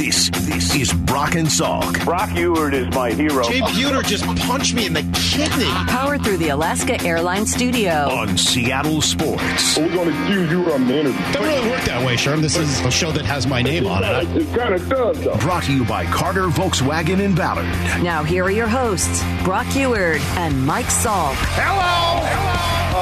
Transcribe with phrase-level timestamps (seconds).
[0.00, 3.42] This this is Brock and Salk Brock Huard is my hero.
[3.42, 5.68] Jay Buhner just punched me in the kidney.
[5.92, 8.08] Powered through the Alaska Airlines studio.
[8.08, 9.76] on Seattle Sports.
[9.76, 11.20] We're going to do you on the interview.
[11.34, 12.40] Doesn't really work that way, Sherm.
[12.40, 14.36] This is a show that has my name on it.
[14.38, 15.36] It kind of does, though.
[15.36, 17.66] Brought to you by Carter Volkswagen in Ballard.
[18.02, 21.36] Now here are your hosts, Brock Huard and Mike Salk.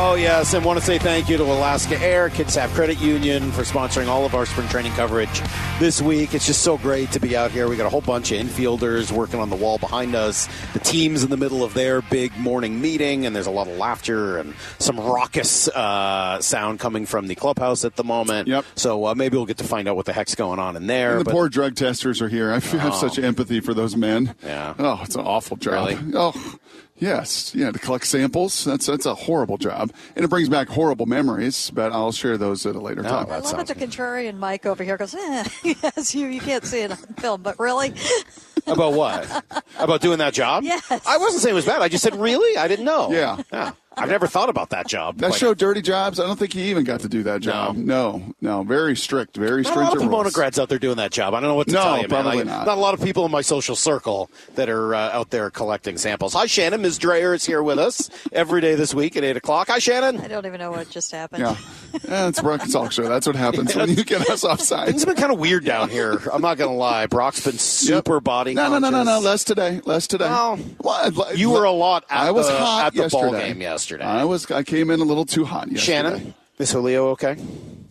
[0.00, 3.62] Oh, yes, and want to say thank you to Alaska Air, Kitsap Credit Union for
[3.62, 5.42] sponsoring all of our spring training coverage
[5.80, 6.34] this week.
[6.34, 7.68] It's just so great to be out here.
[7.68, 10.48] We got a whole bunch of infielders working on the wall behind us.
[10.72, 13.76] The team's in the middle of their big morning meeting, and there's a lot of
[13.76, 18.46] laughter and some raucous uh, sound coming from the clubhouse at the moment.
[18.46, 18.64] Yep.
[18.76, 21.12] So uh, maybe we'll get to find out what the heck's going on in there.
[21.12, 22.52] And the but- poor drug testers are here.
[22.52, 24.36] I feel- have such empathy for those men.
[24.44, 24.74] Yeah.
[24.78, 25.72] Oh, it's an awful job.
[25.88, 25.98] Really?
[26.14, 26.54] Oh,
[26.98, 27.54] yes.
[27.54, 28.64] Yeah, to collect samples.
[28.64, 31.70] That's that's a horrible job, and it brings back horrible memories.
[31.70, 33.28] But I'll share those at a later No, time.
[33.28, 33.66] that I love it.
[33.66, 37.42] The contrarian Mike over here goes, eh, yes, you, you can't see it on film,
[37.42, 37.92] but really?
[38.66, 39.44] About what?
[39.78, 40.62] About doing that job?
[40.64, 40.84] Yes.
[41.06, 41.80] I wasn't saying it was bad.
[41.80, 42.58] I just said, really?
[42.58, 43.10] I didn't know.
[43.10, 43.40] Yeah.
[43.52, 43.72] Yeah.
[43.98, 45.18] I've never thought about that job.
[45.18, 46.20] That Quite- show, Dirty Jobs.
[46.20, 47.76] I don't think he even got to do that job.
[47.76, 48.62] No, no, no.
[48.62, 50.10] very strict, very Not a lot stringent of rules.
[50.10, 51.34] Pomona grads out there doing that job.
[51.34, 52.08] I don't know what to No, tell you, man.
[52.08, 52.68] probably Like, not.
[52.68, 56.32] a lot of people in my social circle that are uh, out there collecting samples.
[56.34, 56.82] Hi, Shannon.
[56.82, 56.98] Ms.
[56.98, 59.68] Drayer is here with us every day this week at 8 o'clock.
[59.68, 60.20] Hi, Shannon.
[60.20, 61.42] I don't even know what just happened.
[61.42, 61.56] Yeah,
[62.08, 63.08] yeah it's Brock and Salk show.
[63.08, 64.88] That's what happens when you get us offside.
[64.88, 66.20] Things have been kind of weird down here.
[66.32, 67.06] I'm not going to lie.
[67.06, 69.18] Brock's been super body No, no, no, no, no.
[69.20, 69.80] Less today.
[69.84, 70.26] Less today.
[70.28, 71.36] Well, What?
[71.38, 73.22] You were a lot at I was the, hot at the yesterday.
[73.22, 73.87] ball game yesterday.
[73.96, 74.50] I was.
[74.50, 75.80] I came in a little too hot yesterday.
[75.92, 77.36] Shannon, is Julio okay?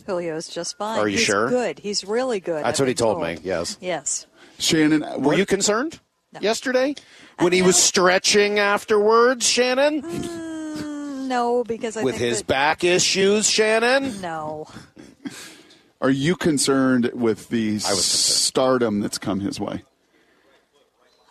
[0.05, 0.99] Julio's just fine.
[0.99, 1.49] Are you He's sure?
[1.49, 1.79] good.
[1.79, 2.63] He's really good.
[2.63, 3.77] That's I've what he been told me, yes.
[3.81, 4.25] Yes.
[4.59, 5.99] Shannon, Were what- you concerned
[6.33, 6.39] No.
[6.41, 6.95] yesterday
[7.39, 10.01] when he was stretching afterwards, Shannon?
[10.01, 14.21] Mm, no, because I With think his that, back issues, Shannon?
[14.21, 14.67] No.
[15.99, 18.03] Are you concerned with the was concerned.
[18.05, 19.83] stardom that's come his way?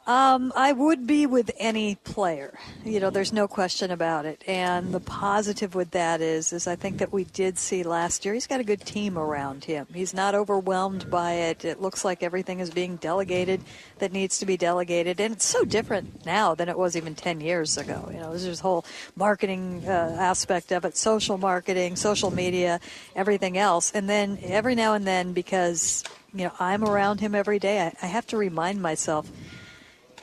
[0.07, 2.57] Um, I would be with any player.
[2.85, 4.41] You know, there's no question about it.
[4.47, 8.33] And the positive with that is, is I think that we did see last year.
[8.33, 9.89] He's got a good team around him.
[9.93, 11.65] He's not overwhelmed by it.
[11.65, 13.63] It looks like everything is being delegated
[13.99, 17.41] that needs to be delegated, and it's so different now than it was even 10
[17.41, 18.09] years ago.
[18.13, 18.85] You know, there's this whole
[19.17, 22.79] marketing uh, aspect of it, social marketing, social media,
[23.17, 27.59] everything else, and then every now and then, because you know I'm around him every
[27.59, 29.31] day, I, I have to remind myself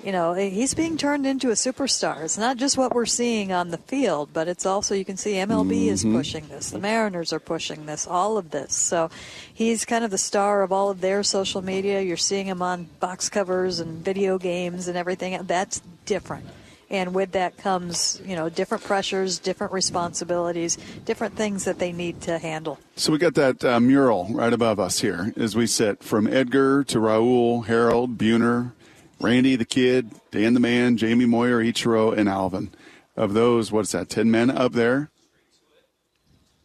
[0.04, 2.24] you know, he's being turned into a superstar.
[2.24, 5.34] It's not just what we're seeing on the field, but it's also you can see
[5.34, 8.76] MLB is pushing this, the Mariners are pushing this, all of this.
[8.76, 9.10] So
[9.54, 12.02] he's kind of the star of all of their social media.
[12.02, 15.42] You're seeing him on box covers and video games and everything.
[15.44, 16.46] That's different.
[16.90, 22.22] And with that comes, you know, different pressures, different responsibilities, different things that they need
[22.22, 22.78] to handle.
[22.98, 26.84] So we got that uh, mural right above us here as we sit from Edgar
[26.84, 28.74] to Raul, Harold, Buhner,
[29.20, 32.72] Randy the Kid, Dan the Man, Jamie Moyer, Ichiro, and Alvin.
[33.16, 35.10] Of those, what's that, 10 men up there?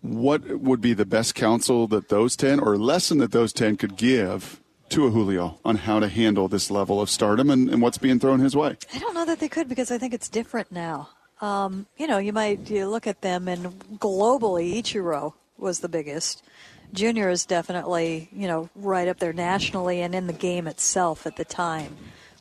[0.01, 3.97] What would be the best counsel that those 10 or lesson that those 10 could
[3.97, 4.61] give
[4.91, 8.19] to a Julio on how to handle this level of stardom and, and what's being
[8.19, 8.77] thrown his way?
[8.95, 11.11] I don't know that they could because I think it's different now.
[11.41, 13.67] Um, you know, you might you look at them and
[13.99, 16.43] globally, Ichiro was the biggest.
[16.93, 21.37] Junior is definitely, you know, right up there nationally and in the game itself at
[21.37, 21.97] the time.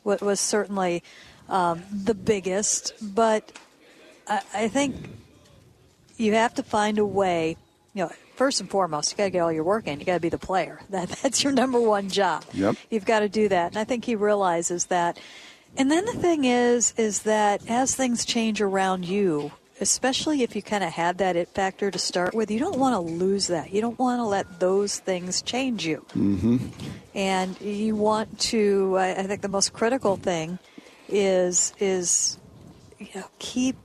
[0.08, 1.02] Was certainly
[1.48, 3.52] um, the biggest, but
[4.26, 4.96] I, I think
[6.16, 7.56] you have to find a way.
[7.94, 10.00] You know, first and foremost, you got to get all your work in.
[10.00, 10.80] You got to be the player.
[10.90, 12.44] That that's your number one job.
[12.54, 12.76] Yep.
[12.90, 15.20] You've got to do that, and I think he realizes that.
[15.76, 20.62] And then the thing is, is that as things change around you, especially if you
[20.62, 23.72] kind of had that it factor to start with, you don't want to lose that.
[23.72, 26.04] You don't want to let those things change you.
[26.14, 26.58] Mm-hmm.
[27.14, 28.96] And you want to.
[28.96, 30.58] I, I think the most critical thing
[31.08, 32.38] is is
[32.98, 33.76] you know keep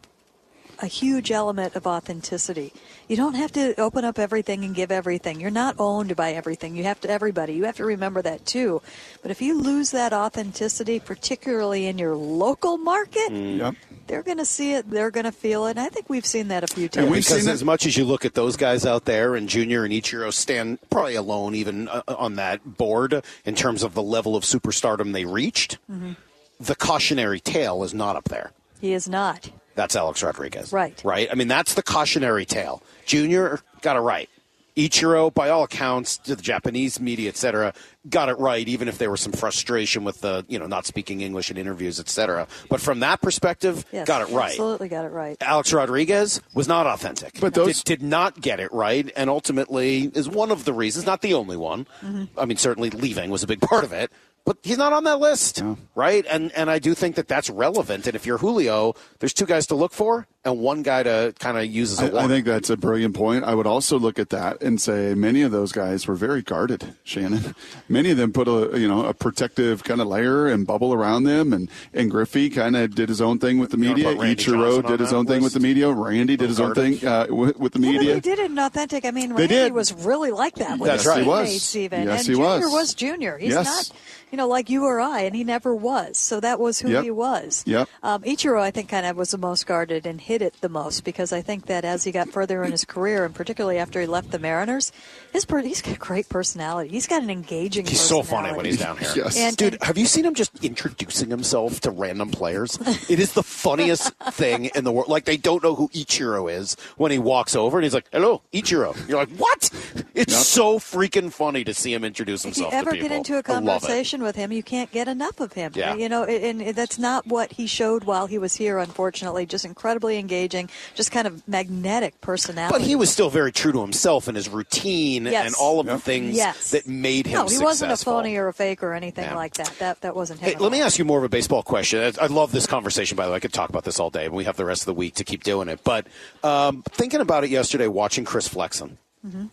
[0.84, 2.74] a huge element of authenticity.
[3.08, 5.40] You don't have to open up everything and give everything.
[5.40, 6.76] You're not owned by everything.
[6.76, 7.54] You have to everybody.
[7.54, 8.82] You have to remember that too.
[9.22, 13.76] But if you lose that authenticity, particularly in your local market, Yep.
[14.08, 14.90] they're going to see it.
[14.90, 15.72] They're going to feel it.
[15.72, 17.04] And I think we've seen that a few times.
[17.06, 19.36] And we've because seen it- as much as you look at those guys out there,
[19.36, 23.94] and Junior and Ichiro stand probably alone even uh, on that board in terms of
[23.94, 26.14] the level of superstardom they reached, Mm-hmm.
[26.60, 28.52] the cautionary tale is not up there.
[28.82, 29.50] he is not.
[29.76, 30.72] That's Alex Rodriguez.
[30.72, 31.00] Right.
[31.04, 31.28] Right?
[31.32, 32.84] I mean, that's the cautionary tale.
[33.06, 34.30] Junior got it right.
[34.76, 37.76] Ichiro, by all accounts, to the Japanese media, et cetera,
[38.10, 41.22] got it right, even if there was some frustration with the, you know, not speaking
[41.22, 42.48] English in interviews, et cetera.
[42.70, 44.50] But from that perspective, Yes, got it right.
[44.50, 45.38] Absolutely got it right.
[45.42, 47.40] Alex Rodriguez was not authentic.
[47.40, 51.06] But those- did, did not get it right, and ultimately is one of the reasons,
[51.06, 51.86] not the only one.
[52.02, 52.40] Mm-hmm.
[52.40, 54.12] I mean, certainly leaving was a big part of it,
[54.46, 55.64] but he's not on that list,
[55.96, 56.26] right?
[56.30, 58.08] And and I do think that that's relevant.
[58.08, 61.58] And if you're Julio, there's two guys to look for and one guy to kind
[61.58, 62.26] of use as a I, one.
[62.26, 63.44] I think that's a brilliant point.
[63.46, 66.96] I would also look at that and say many of those guys were very guarded,
[67.04, 67.56] Shannon.
[67.90, 71.24] Many of them put a you know a protective kind of layer and bubble around
[71.26, 74.16] them, and and Griffey kind of did his own thing with the media.
[74.16, 75.90] put Ichiro Johnson did his that own thing with the media.
[75.92, 78.14] Randy did his own thing uh, with, with the Yeah, but media.
[78.16, 79.06] they did it in authentic.
[79.06, 79.74] I mean, They Randy did.
[79.74, 80.80] was really like that.
[80.80, 81.22] With That's his right.
[81.24, 81.48] He was.
[81.48, 82.04] teammates Even.
[82.08, 82.72] Yes, and he Junior was.
[82.74, 83.38] was Junior.
[83.38, 83.66] He's Yes.
[83.92, 83.98] not,
[84.32, 86.18] you know, like you or I, and he never was.
[86.18, 87.04] So that was who Yep.
[87.04, 87.64] he was.
[87.68, 87.88] Yep.
[88.02, 91.04] Um, Ichiro, I think, kind of was the most guarded and hit it the most
[91.04, 94.08] because I think that as he got further in his career, and particularly after he
[94.08, 94.92] left the Mariners,
[95.32, 96.90] his per- he's got a great personality.
[96.90, 97.86] He's got an engaging.
[97.86, 97.92] Personality.
[97.92, 99.12] He's so funny when he's down here.
[99.16, 99.38] Yes.
[99.38, 102.78] And- Dude, and- have you seen him just introducing himself to random players?
[103.10, 105.08] it is the funniest thing in the world.
[105.10, 108.42] Like they don't know who Ichiro is when he walks over and he's like, "Hello,
[108.52, 109.70] Ichiro." You're like, "What?"
[110.16, 110.42] It's Yep.
[110.44, 112.74] so freaking funny to see him introduce himself.
[112.74, 115.74] If you ever get into a conversation with him, you can't get enough of him.
[115.76, 115.94] Yeah.
[115.96, 118.78] You know, and and that's not what he showed while he was here.
[118.80, 122.74] Unfortunately, just incredibly engaging, just kind of magnetic personality.
[122.74, 125.46] But he was still very true to himself and his routine Yes.
[125.46, 126.72] and all of the things Yes.
[126.72, 129.36] that made him no, he wasn't a phony or a fake or anything Yeah.
[129.36, 129.74] like that.
[129.80, 130.48] That that wasn't him.
[130.50, 132.00] Hey, at let me ask you more of a baseball question.
[132.20, 133.38] I, I love this conversation, by the way.
[133.38, 135.16] I could talk about this all day, and we have the rest of the week
[135.16, 135.82] to keep doing it.
[135.84, 136.08] But
[136.44, 138.98] um, thinking about it yesterday, watching Chris Flexen,
[139.28, 139.46] Mm-hmm.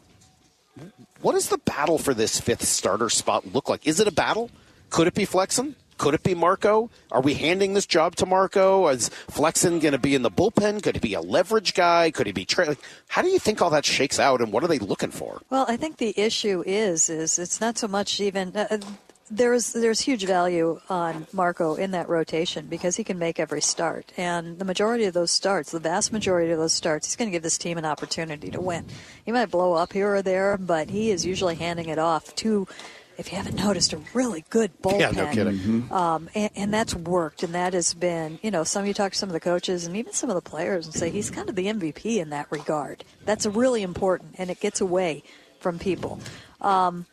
[1.23, 3.87] what does the battle for this fifth starter spot look like?
[3.87, 4.50] Is it a battle?
[4.90, 5.76] Could it be Flexen?
[6.00, 6.88] Could it be Marco?
[7.12, 8.88] Are we handing this job to Marco?
[8.88, 10.82] Is Flexen going to be in the bullpen?
[10.82, 12.11] Could he be a leverage guy?
[12.11, 14.64] Could he be tra- like, How do you think all that shakes out, and what
[14.64, 15.43] are they looking for?
[15.50, 18.79] Well, I think the issue is is it's not so much even uh,
[19.31, 24.11] there's there's huge value on Marco in that rotation because he can make every start,
[24.17, 27.32] and the majority of those starts, the vast majority of those starts, he's going to
[27.32, 28.87] give this team an opportunity to win.
[29.23, 32.67] He might blow up here or there, but he is usually handing it off to.
[33.20, 35.00] If you haven't noticed, a really good bullpen.
[35.00, 35.93] Yeah, no kidding.
[35.93, 39.12] Um, and, and that's worked, and that has been, you know, some of you talk
[39.12, 41.49] to some of the coaches and even some of the players and say he's kind
[41.49, 43.05] of the MVP in that regard.
[43.26, 45.22] That's really important, and it gets away
[45.61, 46.19] from people.
[46.62, 47.06] Um,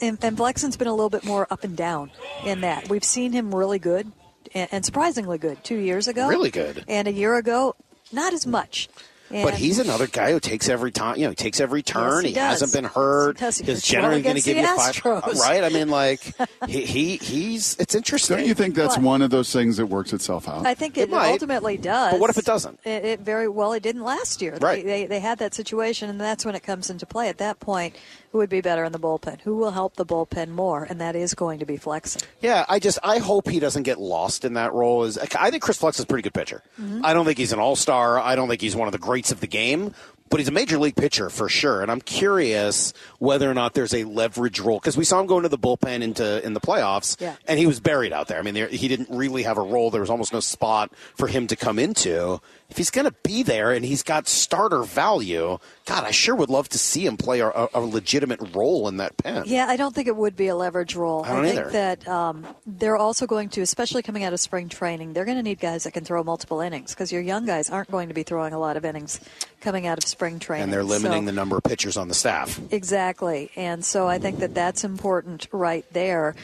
[0.00, 2.10] and, and Flexen's been a little bit more up and down
[2.44, 2.88] in that.
[2.88, 4.10] We've seen him really good
[4.54, 6.28] and, and surprisingly good two years ago.
[6.28, 6.84] Really good.
[6.88, 7.76] And a year ago,
[8.12, 8.88] not as much.
[9.30, 11.16] But he's another guy who takes every time.
[11.16, 12.24] You know, he takes every turn.
[12.24, 13.38] he he, hasn't been hurt.
[13.38, 15.06] He He's generally going to give the you five.
[15.06, 15.62] Uh, right?
[15.62, 16.20] I mean, like
[16.66, 17.76] he, he he's.
[17.78, 18.38] It's interesting.
[18.38, 20.66] Don't you think that's But- one of those things that works itself out?
[20.66, 21.30] I think It it, might.
[21.30, 22.12] ultimately does.
[22.12, 22.80] But what if it doesn't?
[22.84, 23.72] It, it very well.
[23.72, 24.56] It didn't last year.
[24.60, 24.84] Right.
[24.84, 27.28] They, they they had that situation, and that's when it comes into play.
[27.28, 27.94] At that point,
[28.32, 29.40] who would be better in the bullpen?
[29.40, 30.84] Who will help the bullpen more?
[30.84, 32.22] And that is going to be Flexen.
[32.40, 35.04] Yeah, I just I hope he doesn't get lost in that role.
[35.04, 36.62] Is I think Chris Flex is a pretty good pitcher.
[36.80, 37.04] Mm-hmm.
[37.04, 38.20] I don't think he's an all star.
[38.20, 39.94] I don't think he's one of the greats of the game.
[40.30, 43.92] But he's a major league pitcher for sure, and I'm curious whether or not there's
[43.92, 47.20] a leverage role because we saw him go into the bullpen into in the playoffs,
[47.20, 47.34] Yeah.
[47.46, 48.38] and he was buried out there.
[48.38, 49.90] I mean, there, he didn't really have a role.
[49.90, 52.40] There was almost no spot for him to come into.
[52.70, 56.50] If he's going to be there and he's got starter value, God, I sure would
[56.50, 59.42] love to see him play a, a, legitimate role in that pen.
[59.46, 61.24] Yeah, I don't think it would be a leverage role.
[61.24, 61.70] I don't think either.
[61.70, 65.42] that um, they're also going to, especially coming out of spring training, they're going to
[65.42, 68.22] need guys that can throw multiple innings because your young guys aren't going to be
[68.22, 69.18] throwing a lot of innings
[69.60, 70.64] coming out of spring training.
[70.64, 72.60] and they're limiting So- the number of pitchers on the staff.
[72.70, 76.34] Exactly, and so I think that that's important right there.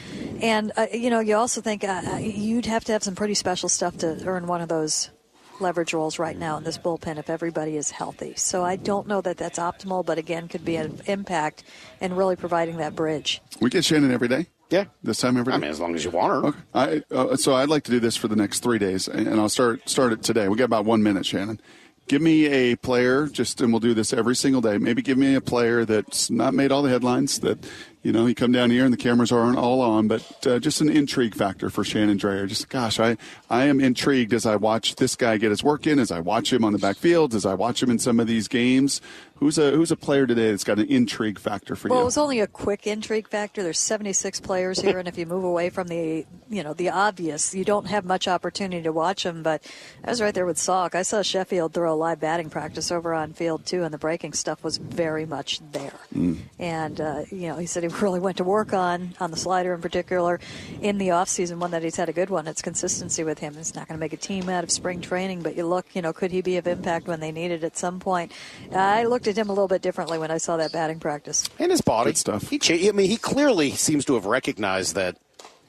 [0.41, 3.69] And uh, you know, you also think uh, you'd have to have some pretty special
[3.69, 5.11] stuff to earn one of those
[5.59, 8.35] leverage roles right now in this bullpen if everybody is healthy.
[8.37, 11.64] So I don't know that that's optimal, but again, could be an impact
[12.00, 13.40] and really providing that bridge.
[13.61, 14.47] we get Shannon every day.
[14.69, 14.85] Yeah.
[15.02, 15.57] This time every day.
[15.57, 16.49] I mean, as long as you want her.
[16.49, 16.59] Okay.
[17.11, 19.49] I, uh, so I'd like to do this for the next three days, and I'll
[19.49, 20.49] start start it today.
[20.49, 21.59] We got about one minute, Shannon.
[22.09, 24.79] Give me a player, just and we'll do this every single day.
[24.79, 27.41] Maybe give me a player that's not made all the headlines.
[27.41, 27.59] That
[28.03, 30.81] you know, you come down here and the cameras aren't all on, but uh, just
[30.81, 32.47] an intrigue factor for Shannon Drayer.
[32.47, 33.17] Just gosh, I
[33.51, 36.53] I am intrigued as I watch this guy get his work in, as I watch
[36.53, 39.01] him on the backfield, as I watch him in some of these games.
[39.38, 41.99] Who's a who's a player today that's got an intrigue factor for Well, you?
[41.99, 43.62] Well, it was only a quick intrigue factor.
[43.62, 47.55] There's 76 players here, and if you move away from the, you know, the obvious,
[47.55, 49.43] you don't have much opportunity to watch them.
[49.43, 49.62] But
[50.02, 50.95] I was right there with Salk.
[50.95, 54.33] I saw Sheffield throw a live batting practice over on field too, and the breaking
[54.33, 55.93] stuff was very much there.
[56.59, 59.75] And uh, you know, he said he really went to work on on the slider
[59.75, 60.40] in particular
[60.81, 61.61] in the off season.
[61.61, 62.47] One that he's had a good one.
[62.47, 63.55] It's consistency with him.
[63.55, 66.00] He's not going to make a team out of spring training, but you look, you
[66.00, 68.33] know, could he be of impact when they need it at some point?
[68.75, 71.49] I looked at him a little bit differently when I saw that batting practice.
[71.59, 72.49] And his body Good stuff.
[72.49, 75.16] He, cha- I mean, he clearly seems to have recognized that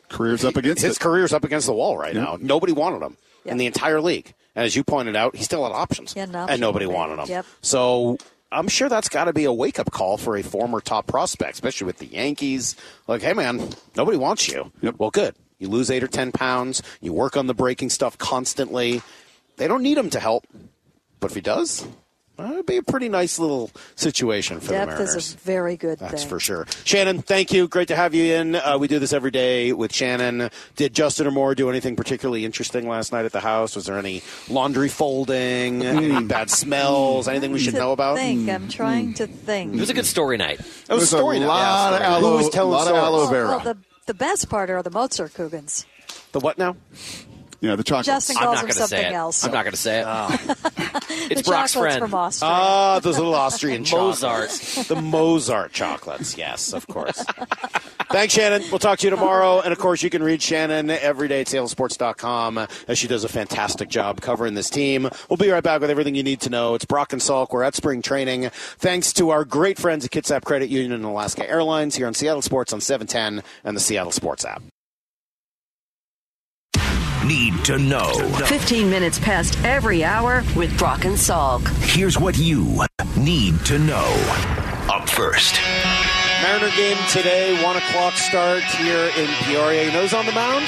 [0.09, 0.99] Career's up against his it.
[0.99, 2.23] career's up against the wall right Yeah.
[2.23, 2.37] now.
[2.39, 4.33] Nobody wanted him in the entire league.
[4.55, 6.95] And as you pointed out, he still had options, He had an and nobody right.
[6.95, 7.27] wanted him.
[7.29, 7.45] Yep.
[7.61, 8.17] So
[8.51, 11.53] I'm sure that's got to be a wake up call for a former top prospect,
[11.53, 12.75] especially with the Yankees.
[13.07, 14.71] Like, hey, man, nobody wants you.
[14.81, 14.95] Yep.
[14.97, 15.35] Well, good.
[15.59, 19.01] You lose eight or 10 pounds, you work on the breaking stuff constantly.
[19.57, 20.45] They don't need him to help.
[21.19, 21.85] But if he does,
[22.37, 25.15] that would be a pretty nice little situation for the Depth Mariners.
[25.15, 26.07] is a very good thing.
[26.09, 26.29] That's thing.
[26.29, 26.67] for sure.
[26.83, 27.67] Shannon, thank you.
[27.67, 28.55] Great to have you in.
[28.55, 30.49] Uh, we do this every day with Shannon.
[30.75, 33.75] Did Justin or Moore do anything particularly interesting last night at the house?
[33.75, 36.27] Was there any laundry folding, any hmm.
[36.27, 37.31] bad smells, hmm.
[37.31, 38.17] anything we should To know about?
[38.17, 38.49] Think.
[38.49, 38.69] I'm hmm.
[38.69, 39.73] trying to think.
[39.73, 40.59] It was a good story night.
[40.59, 41.47] It was There's a story night.
[41.47, 43.03] lot of Yeah, aloe, Who was telling lot of stories?
[43.03, 43.47] aloe vera.
[43.47, 45.85] Well, the, the best part are the Mozart Kugans.
[46.33, 46.75] The what now?
[47.59, 48.05] Yeah, the chocolate.
[48.05, 49.15] Justin I'm calls not them going to say something it.
[49.15, 49.43] else.
[49.43, 50.05] I'm not going to say it.
[51.31, 51.99] it's the Brock's chocolates friend.
[51.99, 52.51] from Austria.
[52.51, 54.49] Ah, those little Austrian Mozart.
[54.87, 56.37] The Mozart chocolates.
[56.37, 57.23] Yes, of course.
[58.09, 58.63] Thanks, Shannon.
[58.69, 59.59] We'll talk to you tomorrow.
[59.61, 63.27] And of course, you can read Shannon every day at seattlesports.com as she does a
[63.29, 65.09] fantastic job covering this team.
[65.29, 66.75] We'll be right back with everything you need to know.
[66.75, 67.47] It's Brock and Salk.
[67.51, 68.49] We're at spring training.
[68.77, 72.41] Thanks to our great friends at Kitsap Credit Union and Alaska Airlines here on Seattle
[72.41, 74.61] Sports on 710 and the Seattle Sports app.
[77.27, 78.13] Need to know.
[78.45, 81.67] 15 minutes past every hour with Brock and Salk.
[81.83, 82.85] Here's what you
[83.17, 84.07] need to know.
[84.89, 85.59] Up first.
[86.41, 89.83] Mariner game today, 1 o'clock start here in Peoria.
[89.85, 90.63] You know who's on the mound?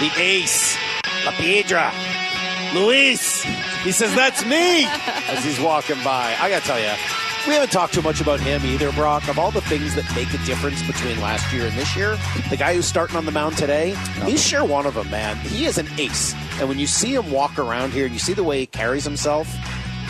[0.00, 0.76] The ace,
[1.24, 1.90] La Piedra,
[2.74, 3.42] Luis.
[3.82, 4.84] He says, That's me
[5.28, 6.36] as he's walking by.
[6.38, 6.92] I got to tell you,
[7.46, 9.28] we haven't talked too much about him either, Brock.
[9.28, 12.16] Of all the things that make a difference between last year and this year,
[12.50, 15.36] the guy who's starting on the mound today, he's sure one of them, man.
[15.38, 16.34] He is an ace.
[16.58, 19.04] And when you see him walk around here and you see the way he carries
[19.04, 19.48] himself,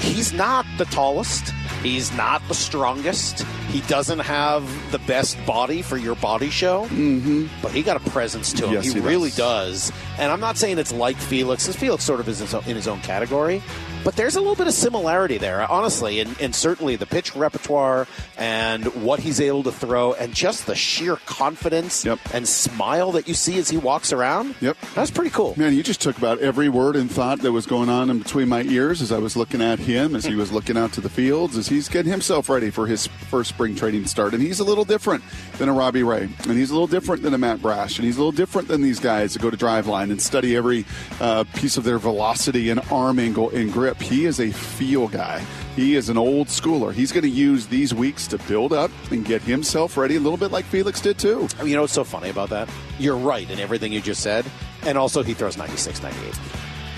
[0.00, 1.50] he's not the tallest.
[1.83, 3.43] He's not the strongest.
[3.69, 7.47] He doesn't have the best body for your body show, mm-hmm.
[7.61, 8.75] but he got a presence to him.
[8.75, 9.91] Yes, he, he really does.
[9.91, 9.93] does.
[10.19, 12.64] And I'm not saying it's like Felix, because Felix sort of is in his own-
[12.64, 13.62] in his own category.
[14.05, 18.07] But there's a little bit of similarity there, honestly, and, and certainly the pitch repertoire
[18.37, 22.19] and what he's able to throw, and just the sheer confidence Yep.
[22.35, 24.55] and smile that you see as he walks around.
[24.61, 24.77] Yep.
[24.95, 25.55] that's pretty cool.
[25.57, 28.49] Man, you just took about every word and thought that was going on in between
[28.49, 31.09] my ears as I was looking at him, as he was looking out to the
[31.09, 34.35] fields, as he's getting himself ready for his first spring training start.
[34.35, 35.25] And he's a little different
[35.59, 38.17] than a Robbie Ray, and he's a little different than a Matt Brash, and he's
[38.17, 40.85] a little different than these guys that go to Driveline and study every
[41.21, 43.94] uh, piece of their velocity and arm angle and grip.
[44.01, 45.45] He is a feel guy.
[45.77, 46.93] He is an old schooler.
[46.93, 50.37] He's going to use these weeks to build up and get himself ready, a little
[50.39, 51.49] bit like Felix did too.
[51.61, 52.69] Oh, you know what's so funny about that?
[52.99, 54.45] You're right in everything you just said.
[54.83, 56.35] And also, he throws 96, 98.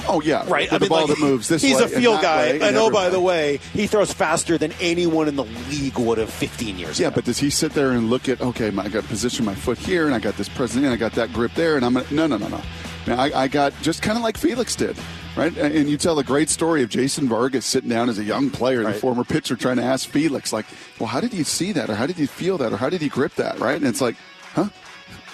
[0.09, 0.69] Oh yeah, Right.
[0.71, 2.47] The, I mean, ball like, that moves this He's a field guy.
[2.47, 6.19] And and oh, by the way, he throws faster than anyone in the league would
[6.19, 7.17] have 15 years Yeah, ago.
[7.17, 9.55] but does he sit there and look at okay, my, I got to position my
[9.55, 11.95] foot here, and I got this present, and I got that grip there, and I'm
[11.95, 12.61] gonna, no, no, no, no.
[13.09, 14.97] Now I, I got just kind of like Felix did,
[15.37, 15.57] right?
[15.57, 18.83] And you tell a great story of Jason Vargas sitting down as a young player,
[18.83, 18.95] Right.
[18.95, 20.67] the former pitcher, trying to ask Felix, like,
[20.99, 23.01] well, how did you see that, or how did you feel that, or how did
[23.03, 23.77] he grip that, right?
[23.77, 24.17] And it's like?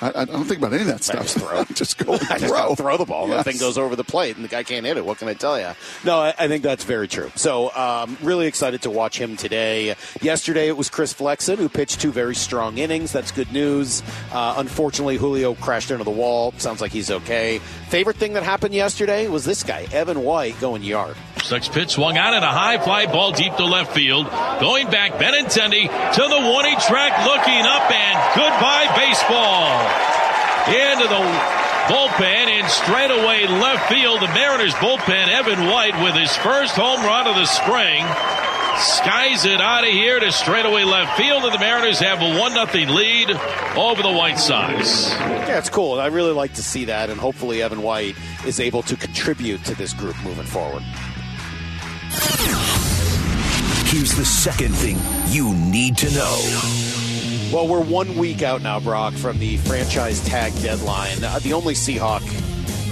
[0.02, 1.22] I, I don't think about any of that stuff.
[1.22, 1.64] just throw.
[1.64, 2.48] just go I just throw.
[2.50, 3.28] gotta throw the ball.
[3.28, 3.44] That Yes.
[3.44, 5.04] thing goes over the plate, and the guy can't hit it.
[5.04, 5.70] What can I tell you?
[6.04, 7.30] No, I, I think that's very true.
[7.36, 9.94] So, um, really excited to watch him today.
[10.20, 13.12] Yesterday, it was Chris Flexen who pitched two very strong innings.
[13.12, 14.02] That's good news.
[14.32, 16.52] Uh, unfortunately, Julio crashed into the wall.
[16.58, 17.58] Sounds like he's okay.
[17.88, 21.16] Favorite thing that happened yesterday was this guy, Evan White, going yard.
[21.42, 24.26] Six pitch swung out and a high fly ball deep to left field.
[24.60, 29.66] Going back, Benintendi to the warning track, looking up and goodbye baseball.
[30.70, 34.20] Into the bullpen and straight away left field.
[34.20, 38.04] The Mariners bullpen, Evan White with his first home run of the spring.
[38.78, 42.52] Skies it out of here to straightaway left field, and the Mariners have a 1
[42.70, 43.30] 0 lead
[43.76, 45.10] over the White Sox.
[45.10, 46.00] Yeah, it's cool.
[46.00, 49.74] I really like to see that, and hopefully Evan White is able to contribute to
[49.74, 50.82] this group moving forward.
[53.86, 57.50] Here's the second thing you need to know.
[57.52, 61.22] Well, we're one week out now, Brock, from the franchise tag deadline.
[61.22, 62.22] Uh, the only Seahawk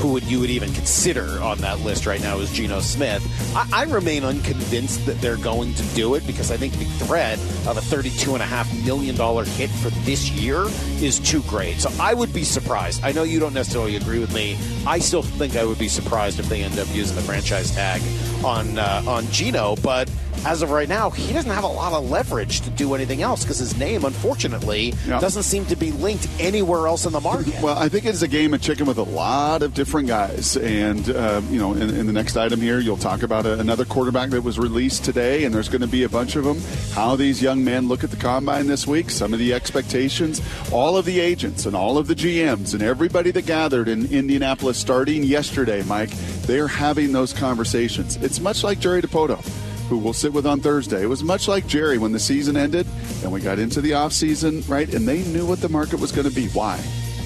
[0.01, 3.23] who would you would even consider on that list right now is Geno Smith.
[3.55, 7.39] I, I remain unconvinced that they're going to do it because I think the threat
[7.67, 9.15] of a $32.5 million
[9.47, 10.65] hit for this year
[11.03, 11.81] is too great.
[11.81, 13.05] So I would be surprised.
[13.05, 14.57] I know you don't necessarily agree with me.
[14.87, 18.01] I still think I would be surprised if they end up using the franchise tag
[18.45, 20.11] on uh, on Geno, but
[20.47, 23.43] as of right now, he doesn't have a lot of leverage to do anything else
[23.45, 25.21] because his name, unfortunately, Yeah.
[25.21, 27.61] doesn't seem to be linked anywhere else in the market.
[27.61, 30.57] Well, I think it's a game of chicken with a lot of different guys.
[30.57, 33.85] And, uh, you know, in, in the next item here, you'll talk about a, another
[33.85, 36.59] quarterback that was released today, and there's going to be a bunch of them.
[36.95, 40.41] How these young men look at the combine this week, some of the expectations,
[40.73, 44.79] all of the agents and all of the GMs and everybody that gathered in Indianapolis
[44.79, 46.11] starting yesterday, Mike,
[46.51, 48.17] they're having those conversations.
[48.17, 49.41] It's much like Jerry Dipoto.
[49.89, 51.03] who we'll sit with on Thursday.
[51.03, 52.87] It was much like Jerry when the season ended
[53.23, 54.93] and we got into the off season, right?
[54.93, 56.47] And they knew what the market was going to be.
[56.49, 56.81] Why?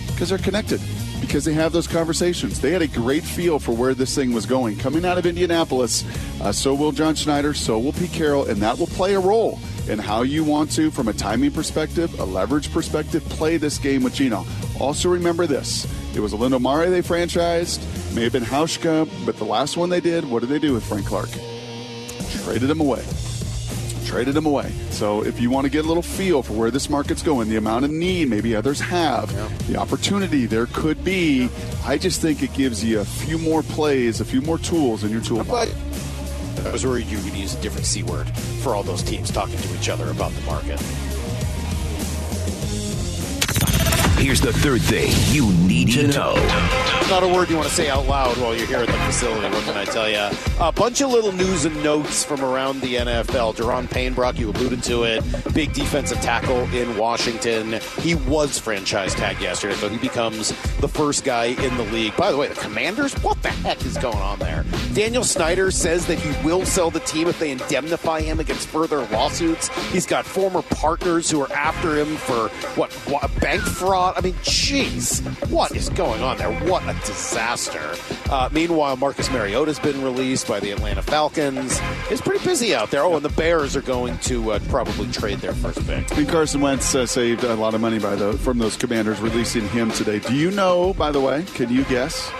[0.08, 0.80] Because they're connected.
[1.20, 2.60] Because they have those conversations.
[2.60, 4.76] They had a great feel for where this thing was going.
[4.78, 6.04] Coming out of Indianapolis,
[6.42, 9.58] uh, so will John Schneider, so will Pete Carroll, and that will play a role
[9.88, 14.02] in how you want to, from a timing perspective, a leverage perspective, play this game
[14.02, 14.44] with Geno.
[14.78, 17.80] Also, remember this it was Olindo Mare they franchised,
[18.14, 20.84] may have been Hauschka, but the last one they did, what did they do with
[20.84, 21.30] Frank Clark?
[22.44, 23.04] Traded him away.
[24.06, 24.70] Traded him away.
[24.90, 27.56] So if you want to get a little feel for where this market's going, the
[27.56, 29.32] amount of need maybe others have,
[29.66, 31.48] the opportunity there could be,
[31.84, 35.10] I just think it gives you a few more plays, a few more tools in
[35.10, 35.74] your toolbox.
[36.64, 38.28] I was worried you would use a different C word
[38.62, 40.80] for all those teams talking to each other about the market.
[44.16, 46.34] Here's the third thing you need to know.
[47.10, 49.54] Not a word you want to say out loud while you're here at the facility.
[49.54, 50.36] What can I tell you?
[50.60, 53.56] A bunch of little news and notes from around the NFL.
[53.56, 55.22] Daron Payne, Brock, you alluded to it.
[55.52, 57.80] Big defensive tackle in Washington.
[58.00, 62.16] He was franchise tag yesterday, so he becomes the first guy in the league.
[62.16, 64.64] By the way, the Commanders, what the heck is going on there?
[64.94, 69.04] Daniel Snyder says that he will sell the team if they indemnify him against further
[69.08, 69.68] lawsuits.
[69.92, 74.03] He's got former partners who are after him for what, what bank fraud.
[74.12, 76.52] I mean, jeez, what is going on there?
[76.68, 77.94] What a disaster.
[78.30, 81.78] Uh, meanwhile, Marcus Mariota's been released by the Atlanta Falcons.
[82.10, 83.02] It's pretty busy out there.
[83.02, 86.10] Oh, and the Bears are going to uh, probably trade their first pick.
[86.16, 89.68] And Carson Wentz uh, saved a lot of money by the, from those commanders releasing
[89.68, 90.18] him today.
[90.18, 92.30] Do you know, by the way, can you guess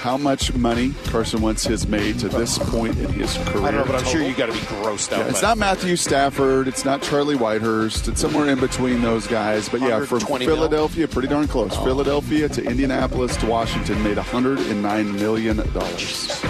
[0.00, 3.66] how much money Carson Wentz has made to this point in his career?
[3.66, 5.18] I don't know, but I'm sure you got to be grossed out.
[5.18, 5.58] Yeah, it's not.
[5.58, 6.68] Matthew Stafford.
[6.68, 8.08] It's not Charlie Whitehurst.
[8.08, 9.68] It's somewhere in between those guys.
[9.68, 11.72] But yeah, from Philadelphia, pretty darn close.
[11.74, 11.84] Oh.
[11.84, 16.42] Philadelphia to Indianapolis to Washington made 109 million dollars.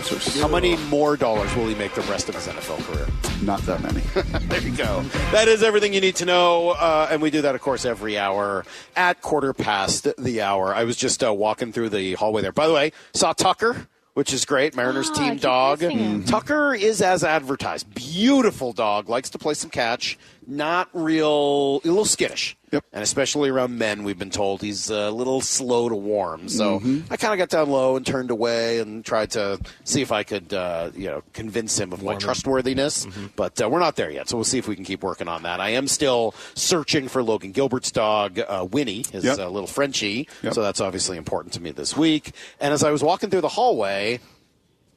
[0.00, 0.40] Wowzers.
[0.40, 3.06] How many more dollars will he make the rest of his NFL career?
[3.42, 4.00] Not that many.
[4.48, 5.02] there you go.
[5.32, 6.70] That is everything you need to know.
[6.70, 8.64] Uh, and we do that, of course, every hour
[8.96, 10.74] at quarter past the hour.
[10.74, 12.52] I was just uh, walking through the hallway there.
[12.52, 13.86] By the way, saw Tucker.
[14.14, 14.74] Which is great.
[14.74, 15.80] Mariners Oh, team dog.
[15.82, 16.24] missing him.
[16.24, 17.94] Tucker is as advertised.
[17.94, 19.08] Beautiful dog.
[19.08, 20.18] Likes to play some catch.
[20.50, 22.56] Not real, a little skittish.
[22.72, 22.84] Yep.
[22.92, 26.48] And especially around men, we've been told he's a little slow to warm.
[26.48, 27.12] So Mm-hmm.
[27.12, 30.22] I kind of got down low and turned away and tried to see if I
[30.24, 33.06] could, uh, you know, convince him of my trustworthiness.
[33.06, 33.26] Mm-hmm.
[33.36, 35.42] But uh, we're not there yet, so we'll see if we can keep working on
[35.44, 35.60] that.
[35.60, 39.38] I am still searching for Logan Gilbert's dog, uh, Winnie, his Yep.
[39.38, 40.28] uh, little Frenchie.
[40.42, 40.54] Yep.
[40.54, 42.32] So that's obviously important to me this week.
[42.60, 44.18] And as I was walking through the hallway,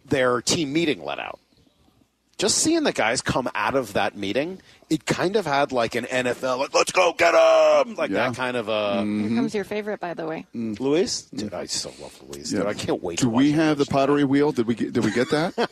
[0.06, 1.40] their team meeting let out.
[2.38, 6.06] Just seeing the guys come out of that meeting, it kind of had like an
[6.06, 8.28] NFL, like let's go get them, like Yeah.
[8.30, 10.46] that kind of uh, Here comes your favorite, by the way.
[10.54, 11.22] Luis.
[11.34, 12.50] Dude, I so love Luis.
[12.50, 13.20] Dude, I can't wait.
[13.20, 14.52] Do to we watch have the next pottery wheel?
[14.52, 15.70] Did we get, did we get that?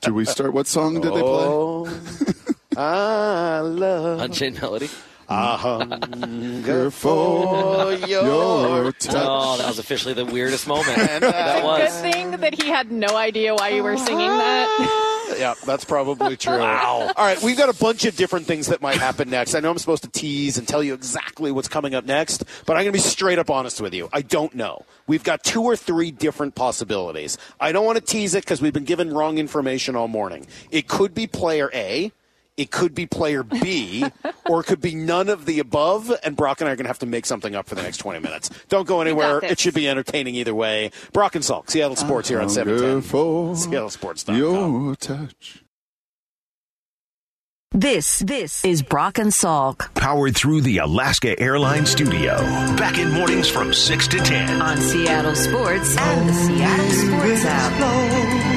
[0.00, 0.52] Did we start?
[0.54, 1.20] What song did they play?
[1.22, 2.00] Oh,
[2.76, 4.88] I love Unchained Melody.
[5.28, 9.14] a hunger for your Your touch.
[9.16, 10.96] Oh, that was officially the weirdest moment.
[10.98, 11.62] And, uh, that
[12.02, 15.04] Good thing that he had no idea why you were singing that.
[15.36, 16.58] Yeah, that's probably true.
[16.68, 17.12] Wow.
[17.16, 19.54] All right, we've got a bunch of different things that might happen next.
[19.54, 22.74] I know I'm supposed to tease and tell you exactly what's coming up next, but
[22.76, 24.08] I'm going to be straight up honest with you.
[24.12, 24.84] I don't know.
[25.06, 27.38] We've got two or three different possibilities.
[27.60, 30.46] I don't want to tease it because we've been given wrong information all morning.
[30.70, 32.12] It could be player A.
[32.58, 34.04] It could be player B,
[34.46, 36.88] or it could be none of the above, and Brock and I are going to
[36.90, 38.50] have to make something up for the next 20 minutes.
[38.68, 39.38] Don't go anywhere.
[39.42, 40.90] It should be entertaining either way.
[41.12, 43.02] Brock and Salk, Seattle Sports here on Hunger 710.
[43.02, 44.36] for SeattleSports.com.
[44.36, 45.62] Your touch.
[47.70, 52.38] This, this is Brock and Salk Powered through the Alaska Airlines studio.
[52.76, 54.62] Back in mornings from 6 to 10.
[54.62, 58.47] on Seattle Sports and the Seattle Sports app.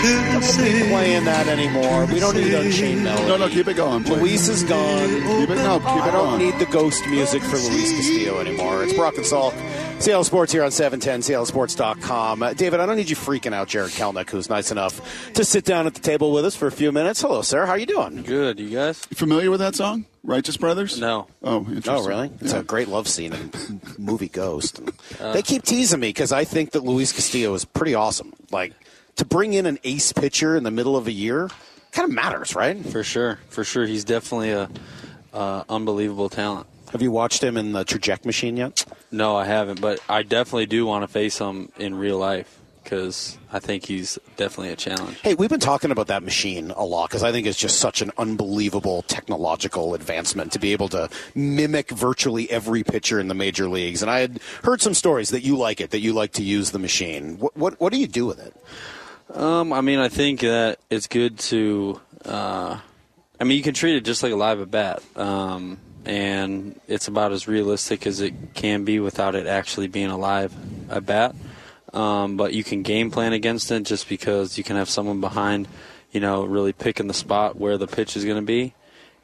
[0.00, 2.06] Playing that anymore.
[2.06, 3.28] We don't need Unchained Melody.
[3.28, 4.02] No, no, keep it going.
[4.02, 4.18] Please.
[4.20, 5.08] Luis is gone.
[5.40, 6.38] Keep it, no, keep I it don't on.
[6.38, 8.82] need the ghost music for Luis Castillo anymore.
[8.82, 9.52] It's Brock and Salk.
[10.00, 12.42] Seattle Sports here on 710, seattlesports.com.
[12.42, 15.66] Uh, David, I don't need you freaking out Jarred Kelenic, who's nice enough to sit
[15.66, 17.20] down at the table with us for a few minutes.
[17.20, 17.66] Hello, sir.
[17.66, 18.22] How are you doing?
[18.22, 19.06] Good, you guys?
[19.10, 20.06] You familiar with that song?
[20.24, 20.98] Righteous Brothers?
[20.98, 21.26] No.
[21.42, 21.92] Oh, interesting.
[21.94, 22.30] Oh, really?
[22.40, 22.60] It's Yeah.
[22.60, 24.80] a great love scene in movie Ghost.
[25.18, 28.32] they keep teasing me because I think that Luis Castillo is pretty awesome.
[28.50, 28.72] Like,
[29.16, 31.50] to bring in an ace pitcher in the middle of a year
[31.92, 32.84] kind of matters, right?
[32.86, 33.86] For sure, for sure.
[33.86, 34.70] He's definitely a
[35.32, 36.66] uh, unbelievable talent.
[36.92, 38.84] Have you watched him in the Trajekt Machine yet?
[39.12, 43.38] No, I haven't, but I definitely do want to face him in real life because
[43.52, 45.20] I think he's definitely a challenge.
[45.20, 48.02] Hey, we've been talking about that machine a lot because I think it's just such
[48.02, 53.68] an unbelievable technological advancement to be able to mimic virtually every pitcher in the major
[53.68, 54.02] leagues.
[54.02, 56.72] And I had heard some stories that you like it, that you like to use
[56.72, 57.38] the machine.
[57.38, 58.56] What what, what do you do with it?
[59.34, 62.00] Um, I mean, I think that it's good to.
[62.24, 62.78] Uh,
[63.38, 67.08] I mean, you can treat it just like a live at bat, um, and it's
[67.08, 70.52] about as realistic as it can be without it actually being a live
[70.90, 71.34] at bat.
[71.92, 75.66] Um, but you can game plan against it just because you can have someone behind,
[76.12, 78.74] you know, really picking the spot where the pitch is going to be,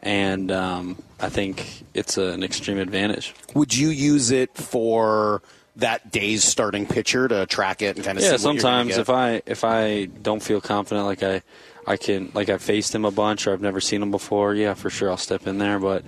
[0.01, 3.35] and um, I think it's an extreme advantage.
[3.55, 5.42] Would you use it for
[5.76, 8.96] that day's starting pitcher to track it and kind of yeah, see what you're sometimes
[8.96, 11.42] if I if I don't feel confident, like I
[11.86, 14.74] I can like I've faced him a bunch or I've never seen him before, yeah,
[14.74, 15.78] for sure I'll step in there.
[15.78, 16.04] But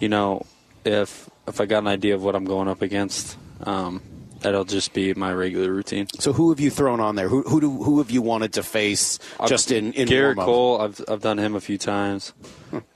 [0.00, 0.44] you know,
[0.84, 4.02] if if I got an idea of what I'm going up against, um,
[4.40, 6.06] that'll just be my regular routine.
[6.18, 7.28] So who have you thrown on there?
[7.28, 10.44] Who who do, who have you wanted to face just in in Gerrit warm-up?
[10.44, 12.32] Cole, I've I've done him a few times.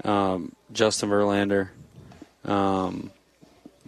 [0.04, 1.70] Um, Justin Verlander,
[2.44, 3.10] um,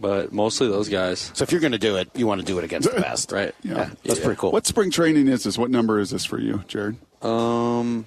[0.00, 1.30] but mostly those guys.
[1.34, 3.32] So if you're going to do it, you want to do it against the best,
[3.32, 3.54] right?
[3.62, 4.52] Yeah, that's pretty cool.
[4.52, 5.58] What spring training is this?
[5.58, 6.96] What number is this for you, Jarred?
[7.22, 8.06] Um,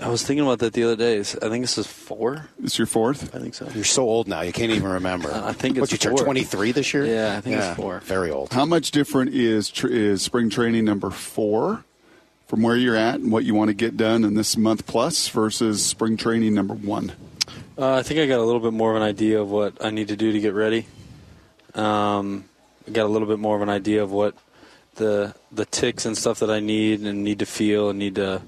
[0.00, 1.20] I was thinking about that the other day.
[1.20, 2.48] I think this is four.
[2.62, 3.34] It's your fourth.
[3.34, 3.68] I think so.
[3.74, 5.32] You're so old now, you can't even remember.
[5.32, 7.06] I think what it's you turned 23 this year.
[7.06, 8.00] Yeah, I think it's four.
[8.00, 8.52] Very old.
[8.52, 11.84] How much different is tr- is spring training number four
[12.46, 15.28] from where you're at and what you want to get done in this month plus
[15.28, 17.12] versus spring training number one?
[17.78, 19.90] Uh, I think I got a little bit more of an idea of what I
[19.90, 20.86] need to do to get ready.
[21.74, 22.46] Um,
[22.88, 24.34] I got a little bit more of an idea of what
[24.94, 28.40] the the ticks and stuff that I need and need to feel and need to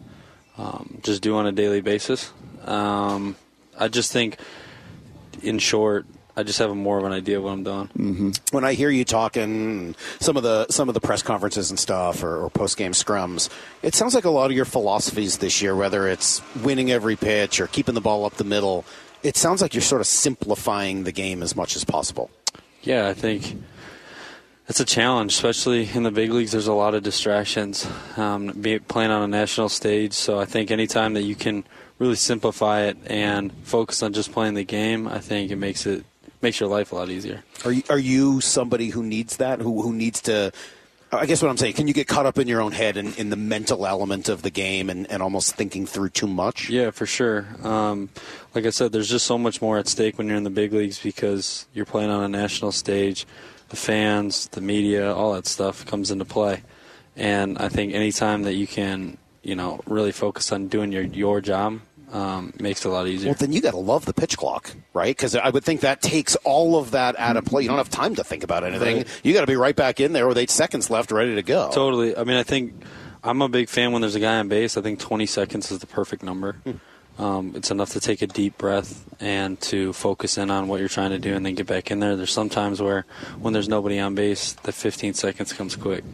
[0.56, 2.32] um, just do on a daily basis.
[2.64, 3.36] Um,
[3.78, 4.38] I just think,
[5.42, 7.88] in short, I just have more of an idea of what I'm doing.
[7.88, 8.30] Mm-hmm.
[8.52, 12.22] When I hear you talking, some of the some of the press conferences and stuff,
[12.22, 13.50] or, or post game scrums,
[13.82, 17.60] it sounds like a lot of your philosophies this year, whether it's winning every pitch
[17.60, 18.86] or keeping the ball up the middle,
[19.22, 22.30] it sounds like you're sort of simplifying the game as much as possible.
[22.82, 23.56] Yeah, I think
[24.68, 26.52] it's a challenge, especially in the big leagues.
[26.52, 30.12] There's a lot of distractions um, be, playing on a national stage.
[30.12, 31.64] So I think anytime that you can
[31.98, 36.04] really simplify it and focus on just playing the game, I think it makes it
[36.42, 37.42] makes your life a lot easier.
[37.64, 39.60] Are you, are you somebody who needs that?
[39.60, 40.52] Who who needs to?
[41.10, 43.16] I guess what I'm saying, can you get caught up in your own head and
[43.18, 46.68] in the mental element of the game and, and almost thinking through too much?
[46.68, 47.46] Yeah, for sure.
[47.62, 48.10] Um,
[48.54, 50.72] like I said, there's just so much more at stake when you're in the big
[50.72, 53.26] leagues because you're playing on a national stage.
[53.70, 56.62] The fans, the media, all that stuff comes into play.
[57.16, 61.40] And I think anytime that you can, you know, really focus on doing your your
[61.40, 61.80] job,
[62.12, 63.30] um, makes it a lot easier.
[63.30, 65.16] Well, then you got to love the pitch clock, right?
[65.16, 67.62] Because I would think that takes all of that out of play.
[67.62, 68.98] You don't have time to think about anything.
[68.98, 69.20] Right.
[69.22, 71.70] You got to be right back in there with eight seconds left, ready to go.
[71.72, 72.16] Totally.
[72.16, 72.74] I mean, I think
[73.22, 74.76] I'm a big fan when there's a guy on base.
[74.76, 76.56] I think 20 seconds is the perfect number.
[77.18, 80.88] Um, it's enough to take a deep breath and to focus in on what you're
[80.88, 82.14] trying to do and then get back in there.
[82.14, 83.06] There's some times where
[83.40, 86.04] when there's nobody on base, the 15 seconds comes quick.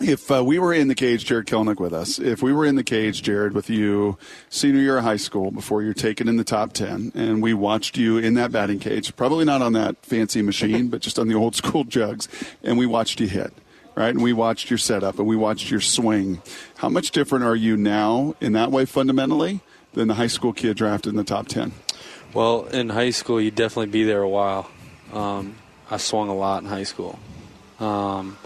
[0.00, 2.74] If uh, we were in the cage, Jarred Kelenic with us, if we were in
[2.74, 4.18] the cage, Jarred, with you
[4.50, 7.96] senior year of high school before you're taken in the top 10, and we watched
[7.96, 11.34] you in that batting cage, probably not on that fancy machine, but just on the
[11.34, 12.28] old school jugs,
[12.62, 13.54] and we watched you hit,
[13.94, 14.10] right?
[14.10, 16.42] And we watched your setup and we watched your swing.
[16.78, 19.60] How much different are you now in that way fundamentally
[19.94, 21.72] than the high school kid drafted in the top 10?
[22.34, 24.70] Well, in high school, you'd definitely be there a while.
[25.12, 25.54] Um,
[25.90, 27.18] I swung a lot in high school.
[27.78, 28.36] Um,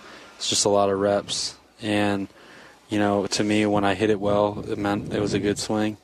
[0.41, 2.27] it's just a lot of reps, and
[2.89, 5.59] you know, to me, when I hit it well, it meant it was a good
[5.59, 5.99] swing.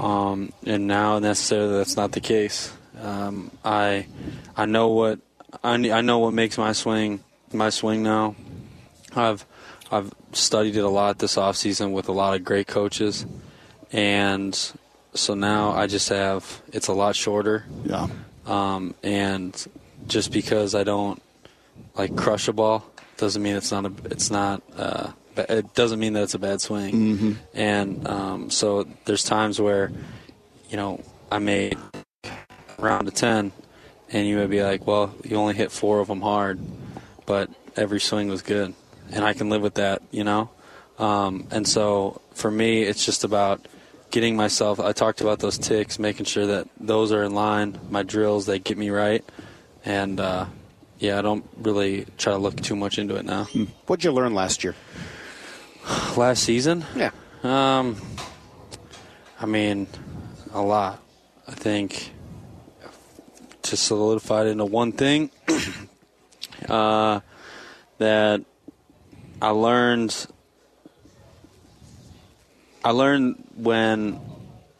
[0.00, 2.72] Um, and now, necessarily, that's not the case.
[3.00, 4.08] Um, I
[4.56, 5.20] I know what
[5.62, 8.34] I, I know what makes my swing my swing now.
[9.14, 9.46] I've
[9.92, 13.26] I've studied it a lot this off season with a lot of great coaches,
[13.92, 14.58] and
[15.14, 17.64] so now I just have it's a lot shorter.
[17.84, 18.08] Yeah.
[18.44, 19.54] Um, and
[20.08, 21.22] just because I don't
[21.96, 22.84] like crush a ball
[23.16, 26.60] doesn't mean it's not a it's not uh, it doesn't mean that it's a bad
[26.60, 26.94] swing.
[26.94, 27.32] Mm-hmm.
[27.54, 29.92] And um, so there's times where
[30.70, 31.76] you know I made
[32.78, 33.52] round of ten,
[34.10, 36.60] and you would be like, well, you only hit four of them hard,
[37.26, 38.74] but every swing was good,
[39.10, 40.50] and I can live with that, you know.
[40.98, 43.66] Um, and so for me, it's just about
[44.10, 44.80] getting myself.
[44.80, 47.78] I talked about those ticks, making sure that those are in line.
[47.90, 49.24] My drills they get me right,
[49.84, 50.46] and uh,
[50.98, 53.44] yeah, I don't really try to look too much into it now.
[53.86, 54.74] What'd you learn last year?
[56.16, 56.84] Last season?
[56.96, 57.10] Yeah.
[57.42, 57.96] Um,
[59.40, 59.86] I mean,
[60.52, 61.02] a lot.
[61.46, 62.12] I think
[63.62, 65.30] to solidify it into one thing,
[66.68, 67.20] uh,
[67.98, 68.42] that
[69.40, 70.26] I learned.
[72.84, 74.20] I learned when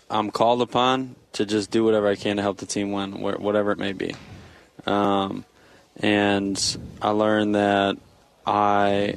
[0.09, 3.73] I'm called upon to just do whatever I can to help the team win, whatever
[3.73, 4.15] it may be.
[4.87, 5.45] Um,
[6.01, 7.97] and I learned that
[8.47, 9.17] I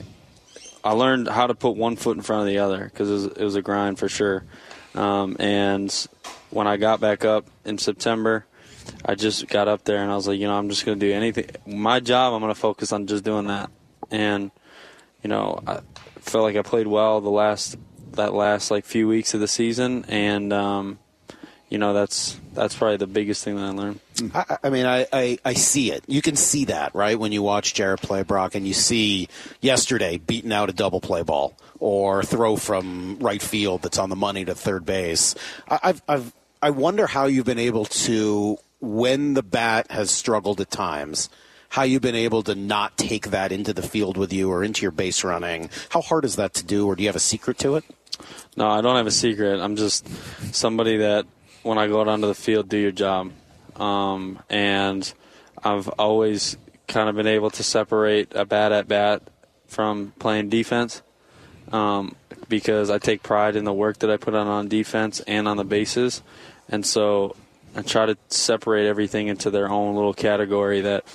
[0.83, 3.25] I learned how to put one foot in front of the other because it, was-
[3.25, 4.43] it was a grind for sure.
[4.95, 5.93] Um, and
[6.49, 8.45] when I got back up in September,
[9.05, 11.05] I just got up there and I was like, you know, I'm just going to
[11.05, 11.45] do anything.
[11.67, 13.69] My job, I'm going to focus on just doing that.
[14.09, 14.49] And
[15.23, 15.81] you know, I
[16.21, 17.77] felt like I played well the last
[18.13, 20.97] that last like few weeks of the season, and um,
[21.69, 23.99] you know, that's that's probably the biggest thing that I learned.
[24.33, 26.03] I, I mean, I, I, I see it.
[26.07, 27.17] You can see that, right?
[27.17, 29.29] When you watch Jared play Brock and you see
[29.61, 34.15] yesterday beating out a double play ball or throw from right field that's on the
[34.15, 35.35] money to third base.
[35.69, 40.59] I, I've, I've, I wonder how you've been able to, when the bat has struggled
[40.59, 41.29] at times,
[41.69, 44.81] how you've been able to not take that into the field with you or into
[44.81, 45.69] your base running.
[45.89, 47.85] How hard is that to do, or do you have a secret to it?
[48.57, 49.61] No, I don't have a secret.
[49.61, 50.05] I'm just
[50.53, 51.25] somebody that
[51.63, 53.31] when I go out onto the field, do your job.
[53.75, 55.11] Um, and
[55.63, 59.21] I've always kind of been able to separate a bad at bat
[59.67, 61.01] from playing defense
[61.71, 62.15] um,
[62.47, 65.57] because I take pride in the work that I put on on defense and on
[65.57, 66.21] the bases.
[66.67, 67.35] And so
[67.75, 71.05] I try to separate everything into their own little category that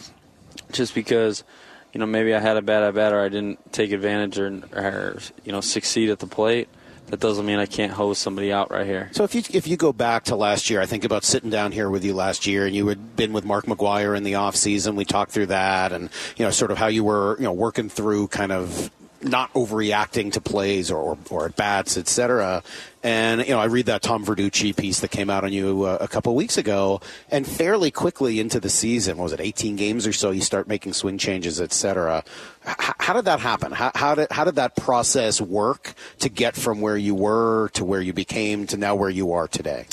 [0.73, 1.45] just because
[1.93, 4.63] you know maybe I had a bad at bat or I didn't take advantage or,
[4.73, 6.69] or you know succeed at the plate,
[7.09, 9.11] that doesn't mean I can't hose somebody out right here.
[9.13, 11.73] So if you if you go back to last year, I think about sitting down
[11.73, 14.57] here with you last year, and you had been with Mark McGwire in the off
[14.57, 14.97] season.
[14.97, 17.89] We talked through that, and you know, sort of how you were, you know, working
[17.89, 18.91] through kind of
[19.25, 22.63] not overreacting to plays or or at bats, etc.
[23.03, 25.99] And you know, I read that Tom Verducci piece that came out on you uh,
[26.01, 30.13] a couple weeks ago, and fairly quickly into the season, was it 18 games or
[30.13, 30.31] so?
[30.31, 32.25] You start making swing changes, etc.
[32.67, 33.73] H- how did that happen?
[33.73, 37.85] How, how did how did that process work to get from where you were to
[37.85, 39.87] where you became to now where you are today?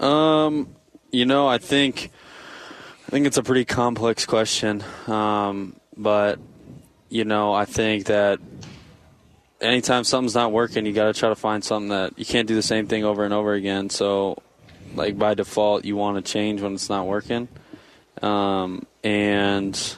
[0.00, 0.74] Um,
[1.10, 2.10] you know, I think
[3.08, 6.38] I think it's a pretty complex question, um, but
[7.08, 8.40] you know, I think that
[9.60, 12.54] anytime something's not working, you got to try to find something that you can't do
[12.54, 13.90] the same thing over and over again.
[13.90, 14.42] So,
[14.94, 17.48] like by default, you want to change when it's not working,
[18.22, 19.96] um, and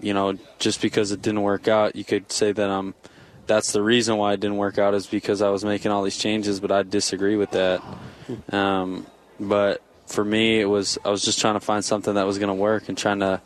[0.00, 2.94] you know, just because it didn't work out, you could say that I'm.
[3.46, 6.18] That's the reason why it didn't work out is because I was making all these
[6.18, 7.82] changes, but I disagree with that.
[8.52, 9.06] Um,
[9.40, 12.48] but for me, it was I was just trying to find something that was going
[12.48, 13.40] to work and trying to,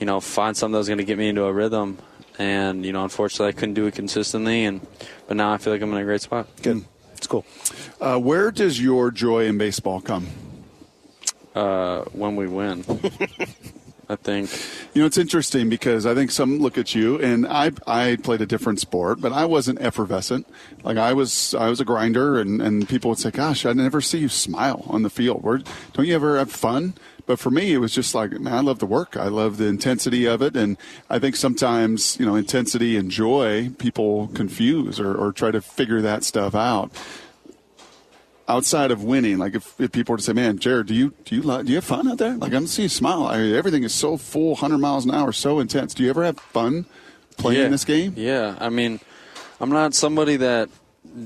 [0.00, 1.98] you know, find something that was going to get me into a rhythm.
[2.42, 4.64] And you know, unfortunately, I couldn't do it consistently.
[4.64, 4.84] And
[5.28, 6.48] but now I feel like I'm in a great spot.
[6.60, 6.84] Good,
[7.16, 7.44] it's cool.
[8.00, 10.26] Uh, where does your joy in baseball come?
[11.54, 12.80] Uh, when we win,
[14.08, 14.50] I think.
[14.92, 18.40] You know, it's interesting because I think some look at you, and I I played
[18.40, 20.48] a different sport, but I wasn't effervescent.
[20.82, 24.00] Like I was, I was a grinder, and, and people would say, "Gosh, I never
[24.00, 25.44] see you smile on the field.
[25.44, 25.60] Where,
[25.92, 26.94] don't you ever have fun?"
[27.32, 29.16] But for me, it was just like, man, I love the work.
[29.16, 30.76] I love the intensity of it, and
[31.08, 36.02] I think sometimes you know, intensity and joy people confuse or, or try to figure
[36.02, 36.90] that stuff out
[38.48, 41.36] outside of winning, like if, if people were to say, "Man, Jarred, do you do
[41.36, 43.24] you do you have fun out there?" Like I don't see you smile.
[43.24, 45.94] I mean, everything is so full, hundred miles an hour, so intense.
[45.94, 46.84] Do you ever have fun
[47.38, 47.68] playing yeah.
[47.68, 48.12] this game?
[48.14, 49.00] Yeah, I mean,
[49.58, 50.68] I'm not somebody that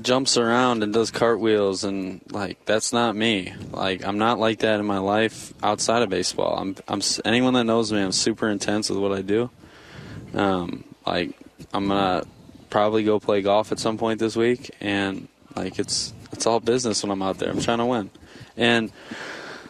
[0.01, 3.53] jumps around and does cartwheels and like that's not me.
[3.71, 6.57] Like I'm not like that in my life outside of baseball.
[6.57, 9.49] I'm I'm anyone that knows me, I'm super intense with what I do.
[10.33, 11.31] Um, like
[11.73, 12.25] I'm gonna
[12.69, 17.03] probably go play golf at some point this week, and like it's it's all business
[17.03, 17.49] when I'm out there.
[17.49, 18.09] I'm trying to win,
[18.55, 18.91] and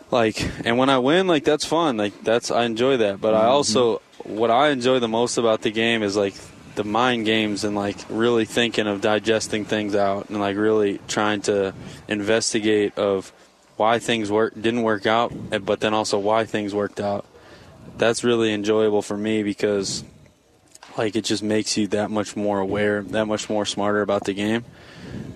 [0.10, 1.98] like and when I win, like that's fun.
[1.98, 3.22] Like that's I enjoy that.
[3.22, 6.34] But I also what I enjoy the most about the game is like
[6.78, 11.42] the mind games and like really thinking of digesting things out and like really trying
[11.42, 11.74] to
[12.08, 13.34] investigate of
[13.78, 15.34] why things work didn't work out,
[15.66, 17.26] but then also why things worked out.
[17.98, 20.04] That's really enjoyable for me because
[20.98, 24.34] like it just makes you that much more aware, that much more smarter about the
[24.34, 24.64] game.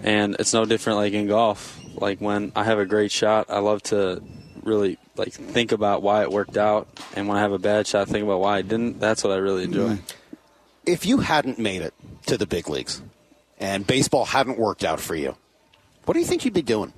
[0.03, 1.79] And it's no different like in golf.
[1.95, 4.21] Like when I have a great shot, I love to
[4.61, 8.09] really like think about why it worked out and when I have a bad shot,
[8.09, 8.99] think about why I didn't.
[8.99, 9.95] That's what I really enjoy.
[9.95, 10.17] Mm-hmm.
[10.85, 11.93] If you hadn't made it
[12.25, 13.01] to the big leagues
[13.59, 15.35] and baseball hadn't worked out for you,
[16.05, 16.93] what do you think you'd be doing?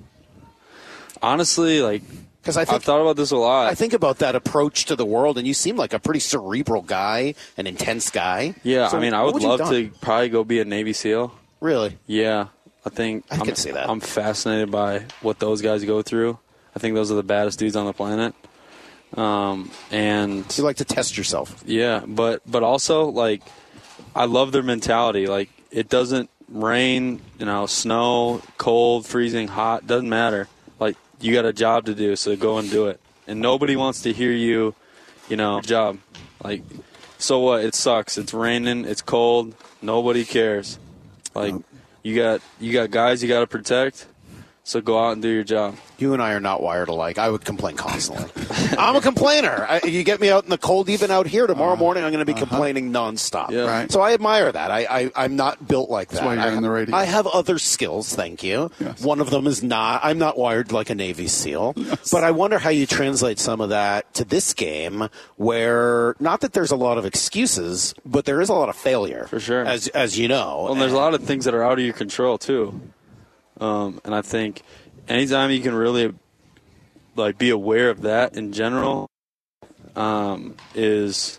[1.22, 2.02] Honestly, like
[2.44, 3.68] because I think, I've thought about this a lot.
[3.68, 6.82] I think about that approach to the world, and you seem like a pretty cerebral
[6.82, 8.54] guy, an intense guy.
[8.62, 11.32] Yeah, So I mean, I what would love to probably go be a Navy SEAL.
[11.60, 11.96] Really?
[12.06, 12.48] Yeah,
[12.84, 13.88] I think I am could see that.
[13.88, 16.38] I'm fascinated by what those guys go through.
[16.76, 18.34] I think those are the baddest dudes on the planet.
[19.16, 21.62] Um, and you like to test yourself.
[21.64, 23.42] Yeah, but but also like
[24.14, 25.26] I love their mentality.
[25.26, 30.48] Like it doesn't rain, you know, snow, cold, freezing, hot, doesn't matter.
[30.78, 33.00] Like you got a job to do, so go and do it.
[33.26, 34.74] And nobody wants to hear you,
[35.28, 35.98] you know, job.
[36.42, 36.62] Like
[37.18, 37.64] so what?
[37.64, 38.18] It sucks.
[38.18, 40.78] It's raining, it's cold, nobody cares.
[41.34, 41.54] Like
[42.02, 44.06] you got you got guys you got to protect.
[44.66, 45.76] So go out and do your job.
[45.98, 47.18] You and I are not wired alike.
[47.18, 48.30] I would complain constantly.
[48.78, 49.66] I'm a complainer.
[49.68, 51.80] I, you get me out in the cold, even out here tomorrow uh-huh.
[51.80, 52.46] morning, I'm going to be uh-huh.
[52.46, 53.50] complaining nonstop.
[53.50, 53.66] Yeah.
[53.66, 53.92] Right.
[53.92, 54.70] So I admire that.
[54.70, 56.14] I, I, I'm not built like that.
[56.14, 56.96] That's why you're I, in the radio.
[56.96, 58.70] I have other skills, thank you.
[58.80, 59.02] Yes.
[59.02, 61.74] One of them is not, I'm not wired like a Navy SEAL.
[62.10, 66.54] But I wonder how you translate some of that to this game where, not that
[66.54, 69.26] there's a lot of excuses, but there is a lot of failure.
[69.26, 69.66] For sure.
[69.66, 70.62] As, as you know.
[70.62, 72.80] Well, and there's a lot of things that are out of your control too.
[73.60, 74.62] Um, and I think
[75.08, 76.12] anytime you can really
[77.16, 79.08] like be aware of that in general
[79.96, 81.38] um, is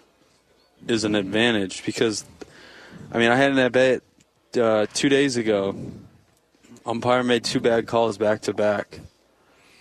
[0.87, 2.25] is an advantage because
[3.11, 4.01] I mean I had an at bat
[4.57, 5.75] uh, two days ago.
[6.85, 8.99] Umpire made two bad calls back to back,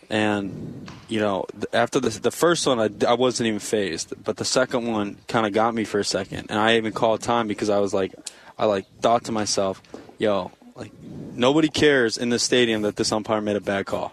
[0.09, 4.45] and you know after the the first one I, I wasn't even phased, but the
[4.45, 7.69] second one kind of got me for a second, and I even called time because
[7.69, 8.15] I was like
[8.59, 9.83] I like thought to myself,
[10.19, 14.13] yo, like nobody cares in this stadium that this umpire made a bad call.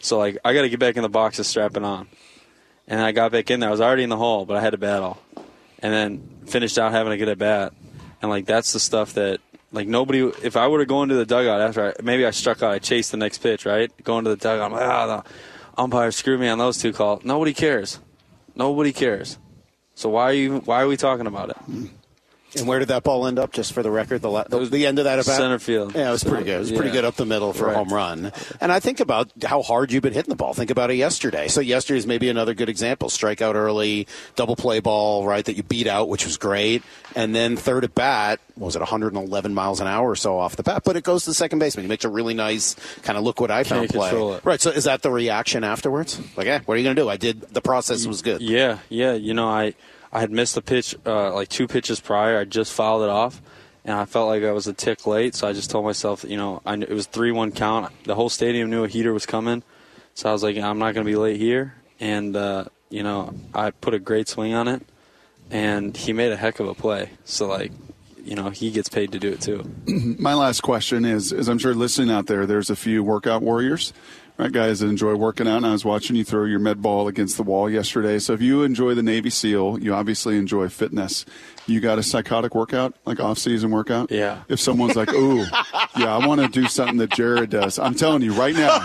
[0.00, 2.08] So like I got to get back in the box and strap it on.
[2.88, 3.68] And I got back in there.
[3.68, 5.18] I was already in the hole, but I had a battle.
[5.78, 7.72] And then finished out having to get a bat.
[8.20, 9.40] And like that's the stuff that
[9.72, 12.62] like nobody if I were to go into the dugout after I, maybe I struck
[12.62, 13.90] out, I chased the next pitch, right?
[14.04, 17.24] Going to the dugout, I'm like, ah, the umpire screwed me on those two calls.
[17.24, 17.98] Nobody cares.
[18.54, 19.38] Nobody cares.
[19.94, 21.56] So why are you why are we talking about it?
[22.56, 23.52] And where did that ball end up?
[23.52, 25.36] Just for the record, the la- the, was the end of that at bat?
[25.36, 25.94] center field.
[25.94, 26.56] Yeah, it was pretty good.
[26.56, 28.32] It was pretty good up the middle for a home run.
[28.60, 30.52] And I think about how hard you've been hitting the ball.
[30.52, 31.48] Think about it yesterday.
[31.48, 33.08] So yesterday's maybe another good example.
[33.08, 36.82] Strikeout early, double play ball, right, that you beat out, which was great.
[37.16, 40.62] And then third at bat, was it 111 miles an hour or so off the
[40.62, 40.82] bat?
[40.84, 41.84] But it goes to the second baseman.
[41.84, 44.40] He makes a really nice kind of look what I found Can't play.
[44.44, 44.60] Right.
[44.60, 46.20] So is that the reaction afterwards?
[46.36, 47.08] Like, eh, what are you going to do?
[47.08, 47.40] I did.
[47.40, 48.40] The process was good.
[48.42, 49.12] Yeah, yeah.
[49.14, 49.74] You know, I
[50.12, 52.38] I had missed a pitch uh, like two pitches prior.
[52.38, 53.40] I just fouled it off,
[53.84, 55.34] and I felt like I was a tick late.
[55.34, 57.92] So I just told myself, you know, I it was three one count.
[58.04, 59.62] The whole stadium knew a heater was coming,
[60.14, 61.74] so I was like, I'm not going to be late here.
[61.98, 64.82] And uh, you know, I put a great swing on it,
[65.50, 67.10] and he made a heck of a play.
[67.24, 67.72] So like,
[68.22, 69.64] you know, he gets paid to do it too.
[70.18, 73.92] My last question is, is I'm sure listening out there, there's a few workout warriors,
[74.38, 75.58] right, guys that enjoy working out.
[75.58, 78.18] And I was watching you throw your med ball against the wall yesterday.
[78.18, 81.24] So if you enjoy the Navy SEAL, you obviously enjoy fitness.
[81.66, 84.10] You got a psychotic workout, like off-season workout?
[84.10, 84.42] Yeah.
[84.48, 85.44] If someone's like, ooh,
[85.96, 87.78] yeah, I want to do something that Jarred does.
[87.78, 88.84] I'm telling you right now,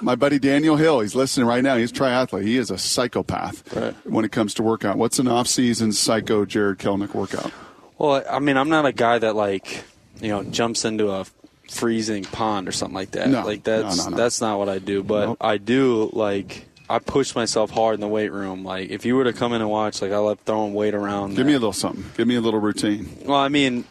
[0.00, 1.76] my buddy Daniel Hill, he's listening right now.
[1.76, 2.44] He's a triathlete.
[2.44, 3.94] He is a psychopath Right.
[4.06, 4.98] when it comes to workout.
[4.98, 7.50] What's an off-season psycho Jarred Kelenic workout?
[7.98, 9.82] Well, I mean, I'm not a guy that like,
[10.20, 11.24] you know, jumps into a
[11.72, 13.28] freezing pond or something like that.
[13.28, 15.02] No, like that's no, no, that's not what I do.
[15.02, 15.38] But Nope.
[15.40, 18.64] I do like I push myself hard in the weight room.
[18.64, 21.36] Like if you were to come in and watch, like I love throwing weight around.
[21.36, 22.04] Give me a little something.
[22.16, 23.08] Give me a little routine.
[23.24, 23.84] Well, I mean,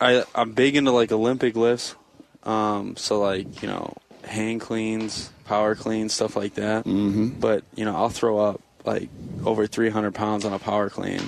[0.00, 1.94] I I'm big into like Olympic lifts.
[2.42, 6.84] Um, so like you know, hand cleans, power cleans, stuff like that.
[6.84, 7.40] Mm-hmm.
[7.40, 9.08] But you know, I'll throw up like
[9.44, 11.22] over 300 pounds on a power clean.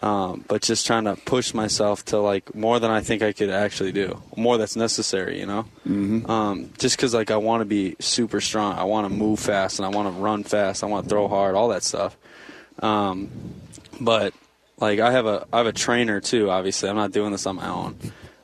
[0.00, 3.50] Um, but just trying to push myself to like more than I think I could
[3.50, 5.64] actually do, more that's necessary, you know.
[5.86, 6.30] Mm-hmm.
[6.30, 9.80] Um, just because like I want to be super strong, I want to move fast,
[9.80, 12.16] and I want to run fast, I want to throw hard, all that stuff.
[12.80, 13.28] Um,
[14.00, 14.34] but
[14.78, 16.50] like I have a I have a trainer too.
[16.50, 17.96] Obviously, I'm not doing this on my own.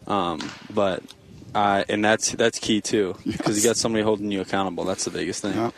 [0.06, 0.40] Um,
[0.70, 1.02] but
[1.54, 4.84] I and that's that's key too because you got somebody holding you accountable.
[4.84, 5.54] That's the biggest thing.
[5.54, 5.70] Yeah.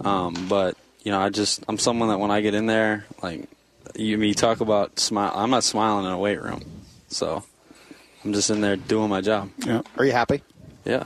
[0.00, 3.48] Um, but you know, I just I'm someone that when I get in there, like
[3.94, 5.32] you, you talk about smile.
[5.34, 6.62] I'm not smiling in a weight room,
[7.08, 7.44] so
[8.24, 9.50] I'm just in there doing my job.
[9.64, 9.82] Yeah.
[9.96, 10.42] Are you happy?
[10.84, 11.04] Yeah.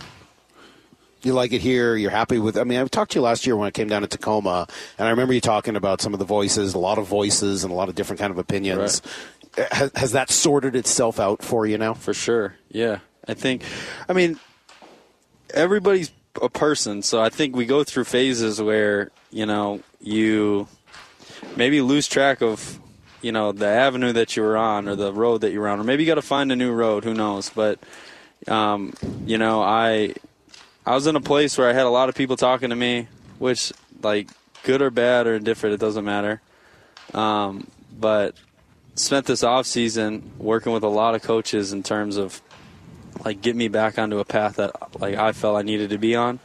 [1.22, 1.96] You like it here.
[1.96, 2.56] You're happy with.
[2.56, 5.08] I mean, I talked to you last year when I came down to Tacoma, and
[5.08, 7.76] I remember you talking about some of the voices, a lot of voices, and a
[7.76, 9.02] lot of different kind of opinions.
[9.72, 11.94] Has, has that sorted itself out for you now?
[11.94, 12.54] For sure.
[12.70, 12.98] Yeah.
[13.26, 13.62] I think,
[14.08, 14.38] I mean,
[15.52, 20.68] everybody's a person, so I think we go through phases where, you know, you
[21.56, 22.78] maybe lose track of,
[23.22, 25.80] you know, the avenue that you were on or the road that you were on,
[25.80, 27.50] or maybe you got to find a new road, who knows.
[27.50, 27.78] But,
[28.46, 28.94] um,
[29.26, 30.14] you know, I,
[30.86, 33.08] I was in a place where I had a lot of people talking to me,
[33.38, 33.72] which,
[34.02, 34.28] like,
[34.62, 36.40] good or bad or indifferent, it doesn't matter.
[37.14, 37.68] Um,
[37.98, 38.34] but
[38.94, 42.40] spent this off season working with a lot of coaches in terms of
[43.24, 46.14] like get me back onto a path that like I felt I needed to be
[46.14, 46.38] on,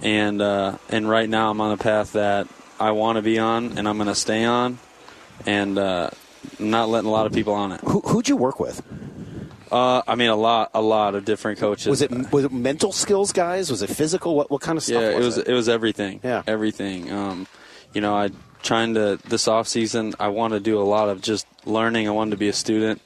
[0.00, 2.48] and uh, and right now I'm on a path that
[2.82, 4.78] I want to be on, and I'm going to stay on,
[5.46, 6.10] and uh,
[6.58, 7.80] not letting a lot of people on it.
[7.82, 8.82] Who, who'd you work with?
[9.70, 11.86] Uh, I mean, a lot, a lot of different coaches.
[11.86, 13.70] Was it was it mental skills guys?
[13.70, 14.34] Was it physical?
[14.34, 15.00] What what kind of stuff?
[15.00, 15.38] Yeah, was it was.
[15.38, 15.48] it?
[15.48, 16.20] It was everything.
[16.24, 16.42] Yeah.
[16.46, 17.10] everything.
[17.10, 17.46] Um,
[17.94, 18.30] you know, I
[18.62, 20.14] trying to this off season.
[20.18, 22.08] I want to do a lot of just learning.
[22.08, 23.00] I wanted to be a student,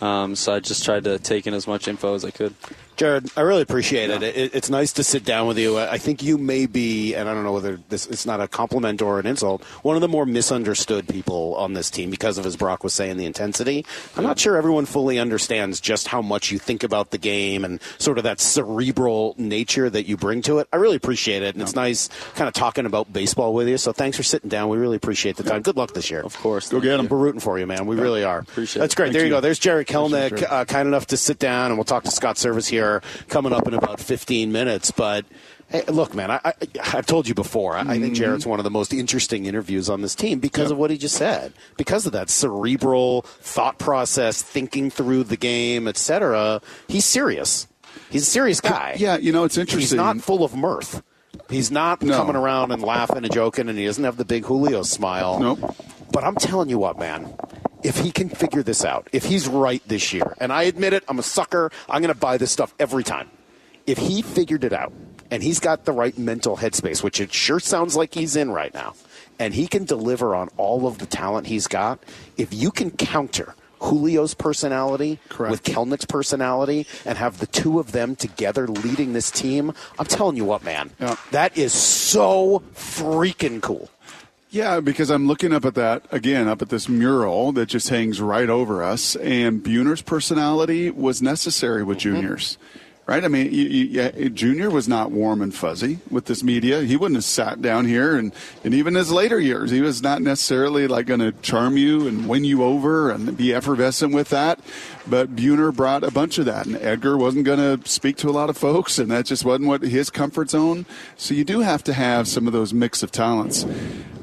[0.00, 2.54] Um, so I just tried to take in as much info as I could.
[3.00, 4.22] Jarred, I really appreciate it.
[4.22, 4.54] it.
[4.54, 5.78] It's nice to sit down with you.
[5.78, 9.00] I think you may be, and I don't know whether this it's not a compliment
[9.00, 12.56] or an insult, one of the more misunderstood people on this team because of, as
[12.56, 13.86] Brock was saying, the intensity.
[14.18, 17.80] I'm not sure everyone fully understands just how much you think about the game and
[17.96, 20.68] sort of that cerebral nature that you bring to it.
[20.70, 23.78] I really appreciate it, and it's nice kind of talking about baseball with you.
[23.78, 24.68] So thanks for sitting down.
[24.68, 25.62] We really appreciate the time.
[25.62, 26.20] Good luck this year.
[26.20, 26.68] Of course.
[26.68, 27.08] Go get them.
[27.08, 27.86] We're rooting for you, man.
[27.86, 28.40] We really are.
[28.40, 29.06] Appreciate That's great.
[29.06, 29.36] Thank there you, you.
[29.36, 29.40] go.
[29.40, 32.68] There's Jarred Kelenic, uh, kind enough to sit down, and we'll talk to Scott Servais
[32.68, 32.89] here
[33.28, 34.90] coming up in about 15 minutes.
[34.90, 35.24] But
[35.68, 36.52] hey, look, man, I, I,
[36.94, 37.76] I've told you before.
[37.76, 38.02] I, I Mm-hmm.
[38.02, 40.98] think Jarred's one of the most interesting interviews on this team because of what he
[40.98, 46.60] just said, because of that cerebral thought process, thinking through the game, etc.
[46.88, 47.68] He's serious.
[48.10, 48.96] He's a serious guy.
[48.98, 49.80] Yeah, you know, it's interesting.
[49.80, 51.02] He's not full of mirth.
[51.48, 52.16] He's not No.
[52.16, 55.38] coming around and laughing and joking, and he doesn't have the big Julio smile.
[55.40, 55.76] Nope.
[56.12, 57.32] But I'm telling you what, man.
[57.82, 61.02] If he can figure this out, if he's right this year, and I admit it,
[61.08, 61.70] I'm a sucker.
[61.88, 63.30] I'm going to buy this stuff every time.
[63.86, 64.92] If he figured it out,
[65.30, 68.74] and he's got the right mental headspace, which it sure sounds like he's in right
[68.74, 68.94] now,
[69.38, 71.98] and he can deliver on all of the talent he's got,
[72.36, 75.50] if you can counter Julio's personality Correct.
[75.50, 80.36] with Kelenic's personality and have the two of them together leading this team, I'm telling
[80.36, 81.16] you what, man, Yeah.
[81.30, 83.88] that is so freaking cool.
[84.52, 88.20] Yeah, because I'm looking up at that again, up at this mural that just hangs
[88.20, 92.16] right over us, and Buhner's personality was necessary with mm-hmm.
[92.16, 92.58] juniors.
[93.06, 93.24] Right?
[93.24, 96.82] I mean, you, you, Junior was not warm and fuzzy with this media.
[96.82, 98.32] He wouldn't have sat down here, and,
[98.62, 102.28] and even his later years, he was not necessarily like going to charm you and
[102.28, 104.60] win you over and be effervescent with that.
[105.08, 108.30] But Buhner brought a bunch of that, and Edgar wasn't going to speak to a
[108.30, 110.86] lot of folks, and that just wasn't what his comfort zone.
[111.16, 113.66] So you do have to have some of those mix of talents.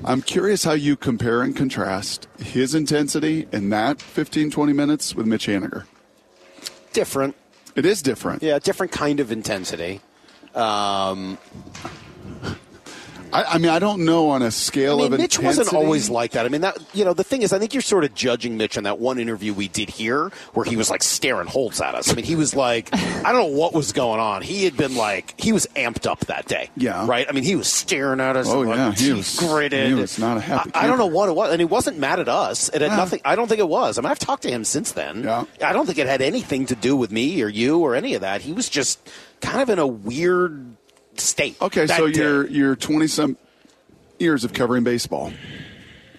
[0.05, 5.25] I'm curious how you compare and contrast his intensity in that 15, 20 minutes with
[5.25, 5.85] Mitch Haniger.
[6.93, 7.35] Different.
[7.77, 8.41] It is different.
[8.41, 10.01] Yeah, different kind of intensity.
[10.55, 11.37] Um,
[13.33, 15.59] I, I mean, I don't know on a scale I mean, of Mitch intensity.
[15.61, 16.45] wasn't always like that.
[16.45, 18.77] I mean, that you know, the thing is, I think you're sort of judging Mitch
[18.77, 22.11] on that one interview we did here, where he was like staring holds at us.
[22.11, 24.41] I mean, he was like, I don't know what was going on.
[24.41, 26.69] He had been like, he was amped up that day.
[26.77, 27.05] Yeah.
[27.07, 27.25] right.
[27.27, 28.47] I mean, he was staring at us.
[28.47, 29.87] Oh, like, yeah, he was- gritted.
[29.87, 31.99] he was not a happy I, I don't know what it was, and he wasn't
[31.99, 32.69] mad at us.
[32.69, 32.95] It had Yeah.
[32.97, 33.21] nothing.
[33.25, 33.97] I don't think it was.
[33.97, 35.23] I mean, I've talked to him since then.
[35.23, 35.43] Yeah.
[35.61, 38.21] I don't think it had anything to do with me or you or any of
[38.21, 38.41] that.
[38.41, 38.99] He was just
[39.41, 40.76] kind of in a weird
[41.19, 41.55] state.
[41.61, 42.19] Okay, that so day.
[42.21, 43.37] you're you're 20 some
[44.19, 45.31] years of covering baseball.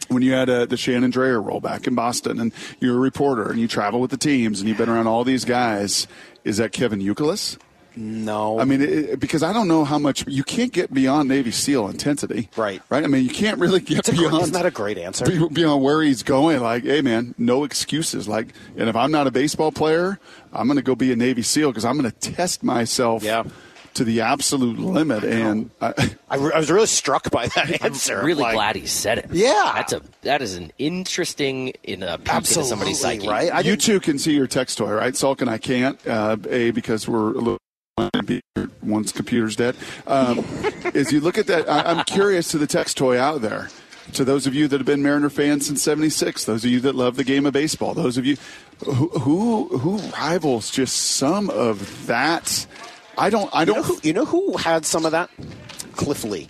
[0.09, 3.51] When you had uh, the Shannon Drayer role back in Boston, and you're a reporter,
[3.51, 6.07] and you travel with the teams, and you've been around all these guys,
[6.45, 7.59] is that Kevin Youkilis?
[7.95, 8.59] no.
[8.61, 11.89] I mean, it, because I don't know how much you can't get beyond Navy SEAL
[11.89, 12.81] intensity, Right.
[12.89, 13.03] Right.
[13.05, 14.43] I mean, you can't really get It's a great- beyond.
[14.45, 15.27] isn't that a great answer?
[15.27, 18.29] be- Beyond where he's going, like, hey man, no excuses.
[18.29, 20.21] Like, and if I'm not a baseball player,
[20.55, 23.43] I'm going to go be a Navy SEAL because I'm going to test myself Yeah.
[23.95, 25.25] To the absolute limit.
[25.25, 28.19] And I, I, I was really struck by that answer.
[28.21, 29.27] I'm really Like, glad he said it.
[29.33, 29.73] Yeah.
[29.75, 33.29] that's a that is an interesting in a peek into somebody's psyche.
[33.29, 33.53] right?
[33.53, 35.15] I you two can see your text toy, right?
[35.15, 37.59] Salk and I can't, uh, a because we're a little.
[38.83, 39.75] Once computer's dead,
[40.07, 40.39] um,
[40.95, 43.69] as you look at that, I, I'm curious to the text toy out there.
[44.15, 46.95] To those of you that have been Mariner fans since '76, those of you that
[46.95, 48.37] love the game of baseball, those of you
[48.85, 52.67] who who, who rivals just some of that.
[53.19, 53.51] I don't.
[53.55, 53.85] I You know, don't.
[53.85, 55.31] who, you know who had some of that?
[55.93, 56.49] Cliff Lee.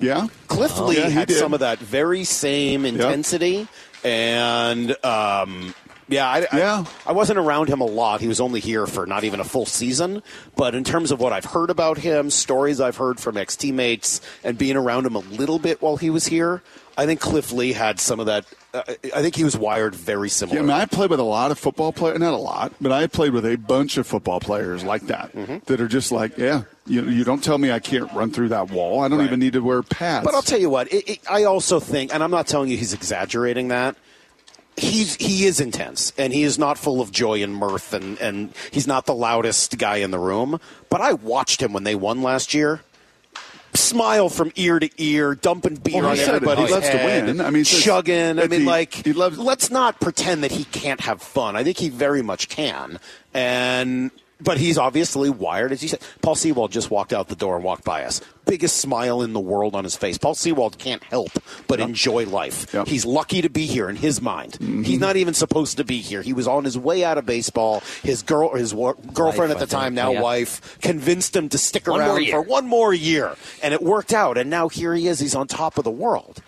[0.00, 1.38] yeah, Cliff Lee Yeah, had did.
[1.38, 3.66] some of that very same intensity,
[4.04, 5.74] and um,
[6.10, 6.84] yeah, I, Yeah.
[7.06, 8.20] I, I wasn't around him a lot.
[8.20, 10.22] He was only here for not even a full season.
[10.56, 14.20] But in terms of what I've heard about him, stories I've heard from ex teammates,
[14.44, 16.62] and being around him a little bit while he was here,
[16.98, 18.44] I think Cliff Lee had some of that.
[18.74, 18.82] Uh,
[19.16, 20.56] I think he was wired very similar.
[20.58, 22.92] Yeah, I mean, I played with a lot of football players, not a lot, but
[22.92, 25.58] I played with a bunch of football players like that Mm-hmm.
[25.66, 28.70] that are just like, yeah, you, you don't tell me I can't run through that
[28.70, 29.00] wall.
[29.00, 29.26] I don't Right.
[29.26, 30.24] even need to wear pads.
[30.24, 32.76] But I'll tell you what, it, it, I also think, and I'm not telling you
[32.76, 33.96] he's exaggerating that.
[34.80, 38.52] He's he is intense, and he is not full of joy and mirth, and, and
[38.70, 40.58] he's not the loudest guy in the room.
[40.88, 42.80] But I watched him when they won last year.
[43.74, 46.36] Smile from ear to ear, dumping beer Well, on he said it.
[46.42, 47.40] everybody's He loves to win.
[47.40, 48.38] I mean, chugging.
[48.40, 51.54] I mean, he- like he loves- let's not pretend that he can't have fun.
[51.56, 52.98] I think he very much can,
[53.32, 54.10] and
[54.42, 56.00] but he's obviously wired, as you said.
[56.22, 58.20] Paul Sewald just walked out the door and walked by us.
[58.46, 60.18] Biggest smile in the world on his face.
[60.18, 61.30] Paul Sewald can't help
[61.68, 62.72] but enjoy life.
[62.74, 62.88] Yep.
[62.88, 64.54] He's lucky to be here in his mind.
[64.54, 64.82] Mm-hmm.
[64.82, 66.22] He's not even supposed to be here.
[66.22, 67.82] He was on his way out of baseball.
[68.02, 70.22] His girl, his wa- girlfriend Wife, at the I time, think, now yeah.
[70.22, 74.36] wife, convinced him to stick One around for one more year, and it worked out.
[74.36, 75.20] And now here he is.
[75.20, 76.42] He's on top of the world.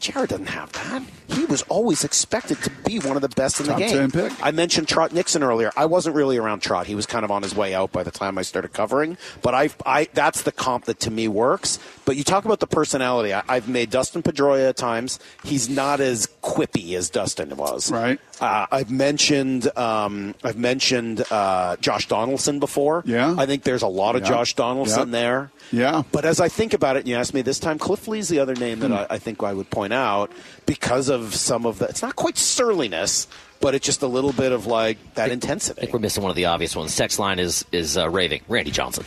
[0.00, 1.02] Jarred doesn't have that.
[1.28, 4.10] He was always expected to be one of the best in Top the game.
[4.10, 4.32] 10 pick.
[4.44, 5.72] I mentioned Trot Nixon earlier.
[5.76, 6.86] I wasn't really around Trot.
[6.86, 9.18] He was kind of on his way out by the time I started covering.
[9.42, 11.78] But I, I that's the comp that to me works.
[12.04, 13.34] But you talk about the personality.
[13.34, 15.18] I, I've made Dustin Pedroia at times.
[15.44, 17.90] He's not as quippy as Dustin was.
[17.90, 18.20] Right.
[18.40, 23.02] Uh, I've mentioned um, I've mentioned uh, Josh Donaldson before.
[23.06, 23.34] Yeah.
[23.36, 24.28] I think there's a lot of Yeah.
[24.28, 25.12] Josh Donaldson Yeah.
[25.20, 25.50] there.
[25.72, 26.02] Yeah.
[26.12, 28.38] But as I think about it, and you asked me this time, Cliff Lee's the
[28.38, 30.30] other name that I, I think I would point out
[30.66, 31.86] because of some of the.
[31.86, 33.26] It's not quite surliness,
[33.60, 35.78] but it's just a little bit of like that intensity.
[35.78, 36.94] I think we're missing one of the obvious ones.
[36.96, 38.42] Text line is is uh, raving.
[38.48, 39.04] Randy Johnson.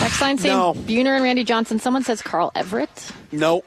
[0.00, 0.74] Next line saying No.
[0.74, 1.78] Buhner and Randy Johnson.
[1.78, 3.10] Someone says Carl Everett.
[3.32, 3.62] No,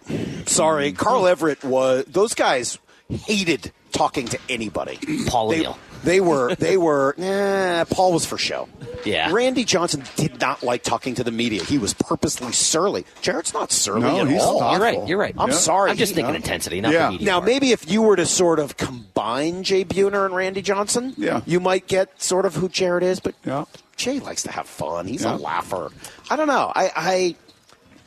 [0.45, 0.91] sorry.
[0.91, 2.05] Carl Everett was.
[2.05, 2.77] Those guys
[3.11, 4.97] hated talking to anybody.
[5.27, 5.77] Paul They, O'Neill.
[6.03, 6.55] they were.
[6.55, 7.13] They were.
[7.17, 8.67] Nah, Paul was for show.
[9.05, 9.31] Yeah.
[9.31, 11.63] Randy Johnson did not like talking to the media.
[11.63, 13.05] He was purposely surly.
[13.21, 14.59] Jarred's not surly No, at he's all.
[14.59, 14.71] thoughtful.
[14.71, 15.07] You're right.
[15.09, 15.35] You're right.
[15.37, 15.55] I'm Yeah.
[15.55, 15.91] sorry.
[15.91, 17.07] I'm just He- thinking intensity, not Yeah.
[17.07, 17.25] the media.
[17.25, 17.45] Now, part.
[17.45, 21.41] maybe if you were to sort of combine Jay Buhner and Randy Johnson, Yeah.
[21.45, 23.19] you might get sort of who Jarred is.
[23.19, 23.65] But Yeah.
[23.97, 25.07] Jay likes to have fun.
[25.07, 25.35] He's Yeah.
[25.35, 25.89] a laugher.
[26.29, 26.71] I don't know.
[26.75, 27.35] I, I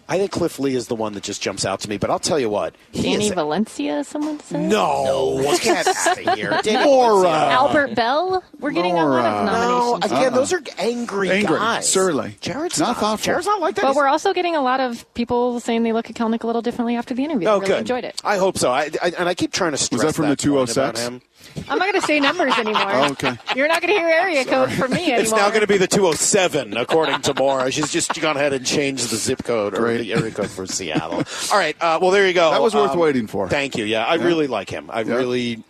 [0.09, 1.97] I think Cliff Lee is the one that just jumps out to me.
[1.97, 4.05] But I'll tell you what, he Danny is Valencia.
[4.05, 4.61] Someone said.
[4.69, 7.23] no, get out of here, Danny Maura.
[7.23, 7.51] Valencia.
[7.55, 8.45] Albert Belle.
[8.61, 9.45] We're getting a lot of Laura.
[9.47, 9.53] No,
[9.93, 10.05] nominations.
[10.13, 10.31] again, uh-uh.
[10.37, 11.89] those are angry, Angry, guys.
[11.89, 12.37] surly.
[12.41, 13.25] Jarred's Not not, thoughtful.
[13.25, 13.83] Jarred's not like that.
[13.83, 16.47] But He's- we're also getting a lot of people saying they look at Kelenic a
[16.47, 17.49] little differently after the interview.
[17.49, 17.79] Oh, I really good.
[17.81, 18.21] enjoyed it.
[18.25, 18.71] I hope so.
[18.71, 21.11] I, I, and I keep trying to stress that from the point 206?
[21.69, 22.83] I'm not going to say numbers anymore.
[22.87, 23.37] Oh, okay.
[23.55, 25.21] You're not going to hear area code from me anymore.
[25.21, 27.71] It's now going to be the 207, according to Maura.
[27.71, 29.94] She's just gone ahead and changed the zip code Great.
[30.35, 31.23] Code for Seattle.
[31.53, 31.77] All right.
[31.81, 32.51] Uh, well, there you go.
[32.51, 33.49] That was worth Um, waiting for.
[33.49, 33.85] Thank you.
[33.85, 34.91] Yeah, I really like him.
[34.91, 35.15] I Yeah.
[35.15, 35.63] really.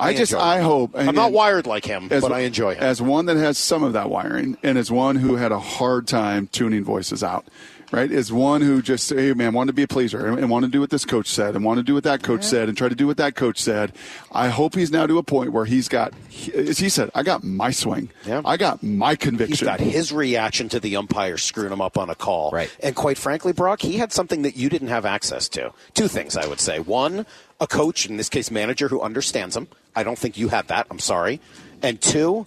[0.00, 0.64] I just, I him.
[0.64, 0.90] hope.
[0.94, 2.82] I'm not wired like him, as, but I enjoy him.
[2.84, 6.06] As one that has some of that wiring, and as one who had a hard
[6.06, 7.46] time tuning voices out,
[7.90, 8.10] right?
[8.10, 10.70] As one who just, hey man, wanted to be a pleaser and, and want to
[10.70, 12.88] do what this coach said and want to do what that coach said and try
[12.88, 13.92] to do what that coach said.
[14.32, 17.22] I hope he's now to a point where he's got, he- as he said, I
[17.22, 18.10] got my swing.
[18.26, 18.42] Yeah.
[18.44, 19.64] I got my He's conviction.
[19.66, 22.50] got his reaction to the umpire screwing him up on a call.
[22.50, 22.70] Right.
[22.80, 25.72] And quite frankly, Brock, he had something that you didn't have access to.
[25.94, 26.80] Two things, I would say.
[26.80, 27.26] One,
[27.60, 29.68] a coach, in this case, manager who understands him.
[29.96, 30.86] I don't think you had that.
[30.90, 31.40] I'm sorry.
[31.82, 32.46] And two,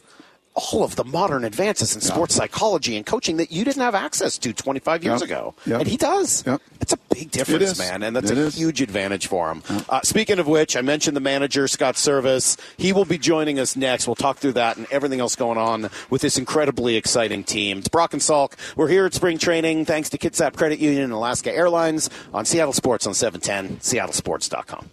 [0.54, 4.38] all of the modern advances in sports psychology and coaching that you didn't have access
[4.38, 5.30] to 25 years Yep.
[5.30, 5.54] ago.
[5.66, 5.80] Yep.
[5.80, 6.44] And he does.
[6.46, 6.62] Yep.
[6.82, 8.04] It's a big difference, man.
[8.04, 8.56] And that's It a is.
[8.56, 9.64] huge advantage for him.
[9.90, 12.58] Uh, speaking of which, I mentioned the manager, Scott Servais.
[12.78, 14.08] He will be joining us next.
[14.08, 17.78] We'll talk through that and everything else going on with this incredibly exciting team.
[17.80, 18.54] It's Brock and Salk.
[18.76, 22.74] We're here at spring training thanks to Kitsap Credit Union and Alaska Airlines on Seattle
[22.74, 24.90] Sports on 710, seattlesports.com.